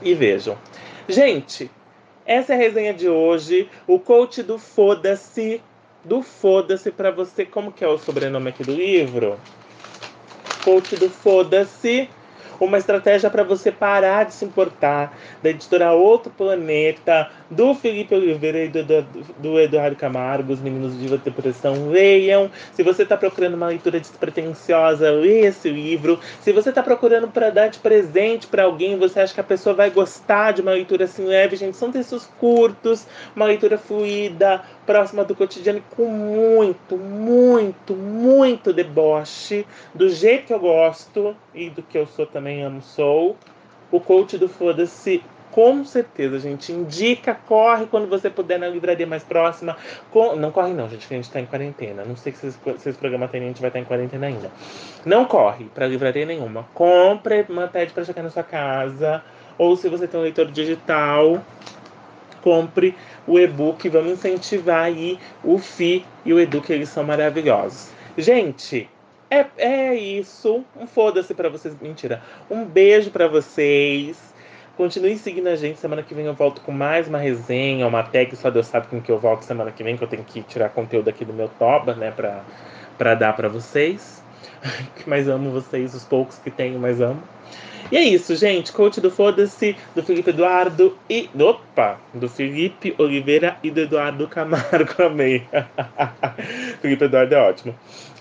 E 0.01 0.15
vejam. 0.15 0.57
Gente, 1.09 1.71
essa 2.25 2.55
é 2.55 2.57
a 2.57 2.59
resenha 2.59 2.95
de 2.95 3.09
hoje. 3.09 3.69
O 3.87 3.99
coach 3.99 4.43
do 4.43 4.59
Foda-se. 4.59 5.61
Do 6.05 6.23
Foda-se 6.23 6.91
para 6.91 7.11
você. 7.11 7.45
Como 7.45 7.71
que 7.71 7.85
é 7.85 7.89
o 7.89 7.99
sobrenome 7.99 8.49
aqui 8.49 8.65
do 8.65 8.73
livro? 8.73 9.39
Coach 10.65 10.97
do 10.97 11.09
Foda-se 11.09 12.09
uma 12.61 12.79
estratégia 12.79 13.31
para 13.31 13.43
você 13.43 13.71
parar 13.71 14.25
de 14.25 14.35
se 14.35 14.45
importar, 14.45 15.17
da 15.43 15.51
editora 15.51 15.93
Outro 15.93 16.31
Planeta, 16.31 17.31
do 17.53 17.75
Felipe 17.75 18.15
Oliveira 18.15 18.65
e 18.65 18.69
do, 18.69 18.83
do, 18.83 19.03
do 19.39 19.61
Eduardo 19.61 19.95
Camargo, 19.95 20.53
os 20.53 20.61
meninos 20.61 20.99
de 20.99 21.07
depressão, 21.19 21.89
leiam. 21.89 22.51
Se 22.73 22.83
você 22.83 23.03
está 23.03 23.17
procurando 23.17 23.55
uma 23.55 23.69
leitura 23.69 24.01
despretensiosa, 24.01 25.11
leia 25.11 25.49
esse 25.49 25.69
livro. 25.69 26.19
Se 26.41 26.53
você 26.53 26.71
está 26.71 26.83
procurando 26.83 27.29
para 27.29 27.51
dar 27.51 27.69
de 27.69 27.79
presente 27.79 28.47
para 28.47 28.65
alguém, 28.65 28.99
você 28.99 29.21
acha 29.21 29.35
que 29.35 29.41
a 29.41 29.45
pessoa 29.45 29.75
vai 29.75 29.91
gostar 29.91 30.53
de 30.53 30.63
uma 30.63 30.73
leitura 30.73 31.05
assim 31.05 31.25
leve, 31.25 31.57
gente, 31.57 31.77
são 31.77 31.93
textos 31.93 32.27
curtos, 32.39 33.07
uma 33.37 33.45
leitura 33.45 33.77
fluida, 33.77 34.63
próxima 34.87 35.23
do 35.23 35.35
cotidiano, 35.35 35.83
com 35.95 36.07
muito, 36.07 36.97
muito, 36.97 37.95
muito 37.95 38.73
deboche, 38.73 39.67
do 39.95 40.09
jeito 40.09 40.47
que 40.47 40.55
eu 40.55 40.61
gosto 40.61 41.37
e 41.55 41.69
do 41.69 41.83
que 41.83 41.99
eu 41.99 42.07
sou 42.07 42.27
também 42.27 42.63
amo 42.63 42.81
sou. 42.81 43.37
O 43.91 44.01
coach 44.01 44.39
do 44.39 44.49
Foda-se 44.49 45.23
com 45.53 45.85
certeza, 45.85 46.39
gente. 46.41 46.73
Indica, 46.73 47.35
corre 47.35 47.87
quando 47.87 48.09
você 48.09 48.29
puder 48.29 48.59
na 48.59 48.67
livraria 48.67 49.07
mais 49.07 49.23
próxima. 49.23 49.77
Com... 50.11 50.35
Não 50.35 50.51
corre 50.51 50.73
não, 50.73 50.89
gente, 50.89 51.07
que 51.07 51.15
a 51.15 51.17
gente 51.17 51.31
tá 51.31 51.39
em 51.39 51.47
quarentena. 51.47 52.05
Não 52.05 52.17
sei 52.17 52.33
se 52.33 52.49
esse, 52.49 52.59
se 52.79 52.89
esse 52.89 52.99
programa 52.99 53.29
tem, 53.29 53.43
a 53.43 53.47
gente 53.47 53.61
vai 53.61 53.69
estar 53.69 53.79
em 53.79 53.85
quarentena 53.85 54.27
ainda. 54.27 54.51
Não 55.05 55.27
corre 55.27 55.67
para 55.67 55.87
livraria 55.87 56.27
nenhuma. 56.27 56.67
Compre, 56.75 57.47
pede 57.71 57.93
para 57.93 58.05
chegar 58.05 58.23
na 58.23 58.31
sua 58.31 58.43
casa. 58.43 59.23
Ou 59.59 59.77
se 59.77 59.89
você 59.89 60.09
tem 60.09 60.19
um 60.19 60.23
leitor 60.23 60.51
digital, 60.51 61.45
compre 62.43 62.97
o 63.27 63.39
e-book. 63.39 63.87
Vamos 63.91 64.13
incentivar 64.13 64.85
aí 64.85 65.19
o 65.45 65.59
FI 65.59 66.05
e 66.25 66.33
o 66.33 66.41
Edu, 66.41 66.63
que 66.63 66.73
eles 66.73 66.89
são 66.89 67.05
maravilhosos. 67.05 67.91
Gente, 68.17 68.89
é, 69.31 69.47
é 69.57 69.95
isso. 69.95 70.65
Um 70.75 70.87
foda-se 70.87 71.35
pra 71.35 71.51
vocês. 71.51 71.75
Mentira. 71.81 72.23
Um 72.51 72.65
beijo 72.65 73.11
pra 73.11 73.29
vocês. 73.29 74.32
Continue 74.83 75.17
seguindo 75.17 75.47
a 75.47 75.55
gente. 75.55 75.79
Semana 75.79 76.03
que 76.03 76.13
vem 76.13 76.27
eu 76.27 76.35
volto 76.35 76.61
com 76.61 76.73
mais 76.73 77.07
uma 77.07 77.17
resenha, 77.17 77.87
uma 77.87 78.03
tag. 78.03 78.35
Só 78.35 78.51
Deus 78.51 78.67
sabe 78.67 78.89
com 78.89 79.01
que 79.01 79.13
eu 79.13 79.17
volto 79.17 79.45
semana 79.45 79.71
que 79.71 79.81
vem, 79.85 79.97
que 79.97 80.03
eu 80.03 80.09
tenho 80.09 80.25
que 80.25 80.43
tirar 80.43 80.71
conteúdo 80.71 81.09
aqui 81.09 81.25
do 81.25 81.33
meu 81.33 81.49
Toba, 81.57 81.95
né? 81.95 82.11
Pra, 82.11 82.43
pra 82.99 83.15
dar 83.15 83.33
pra 83.37 83.49
vocês. 83.49 84.25
mais 85.07 85.29
amo 85.29 85.53
vocês, 85.53 85.95
os 85.95 86.03
poucos 86.03 86.37
que 86.39 86.51
tenho, 86.51 86.81
mais 86.81 87.01
amo. 87.01 87.23
E 87.93 87.97
é 87.97 88.03
isso, 88.03 88.35
gente. 88.35 88.73
Coach 88.73 89.01
do 89.01 89.09
Foda-se, 89.09 89.77
do 89.95 90.03
Felipe 90.03 90.31
Eduardo 90.31 90.99
e. 91.09 91.31
Opa! 91.41 92.01
Do 92.13 92.29
Felipe 92.29 92.93
Oliveira 92.99 93.59
e 93.63 93.71
do 93.71 93.83
Eduardo 93.83 94.27
Camargo. 94.27 94.95
Amei. 95.01 95.47
Felipe 96.83 97.05
Eduardo 97.05 97.33
é 97.33 97.39
ótimo. 97.41 97.75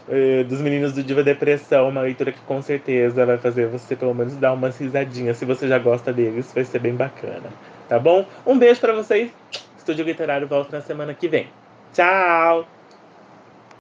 Uh, 0.08 0.44
dos 0.46 0.60
meninos 0.60 0.94
do 0.94 1.04
Diva 1.04 1.24
Depressão, 1.24 1.90
uma 1.90 2.02
leitura 2.02 2.32
que 2.32 2.40
com 2.42 2.62
certeza 2.62 3.26
vai 3.26 3.38
fazer 3.38 3.68
você 3.68 3.96
pelo 3.96 4.14
menos 4.14 4.36
dar 4.36 4.54
uma 4.54 4.70
risadinha. 4.70 5.34
Se 5.34 5.46
você 5.46 5.68
já 5.68 5.78
gosta 5.80 6.12
deles, 6.12 6.52
vai 6.54 6.66
ser 6.66 6.80
bem 6.80 6.96
bacana. 6.96 7.50
Tá 7.88 8.00
bom? 8.00 8.26
Um 8.46 8.58
beijo 8.58 8.82
para 8.82 8.94
vocês. 8.94 9.32
Estúdio 9.78 10.06
Literário 10.06 10.48
volta 10.48 10.78
na 10.78 10.82
semana 10.82 11.14
que 11.14 11.28
vem. 11.28 11.48
Tchau! 11.94 12.81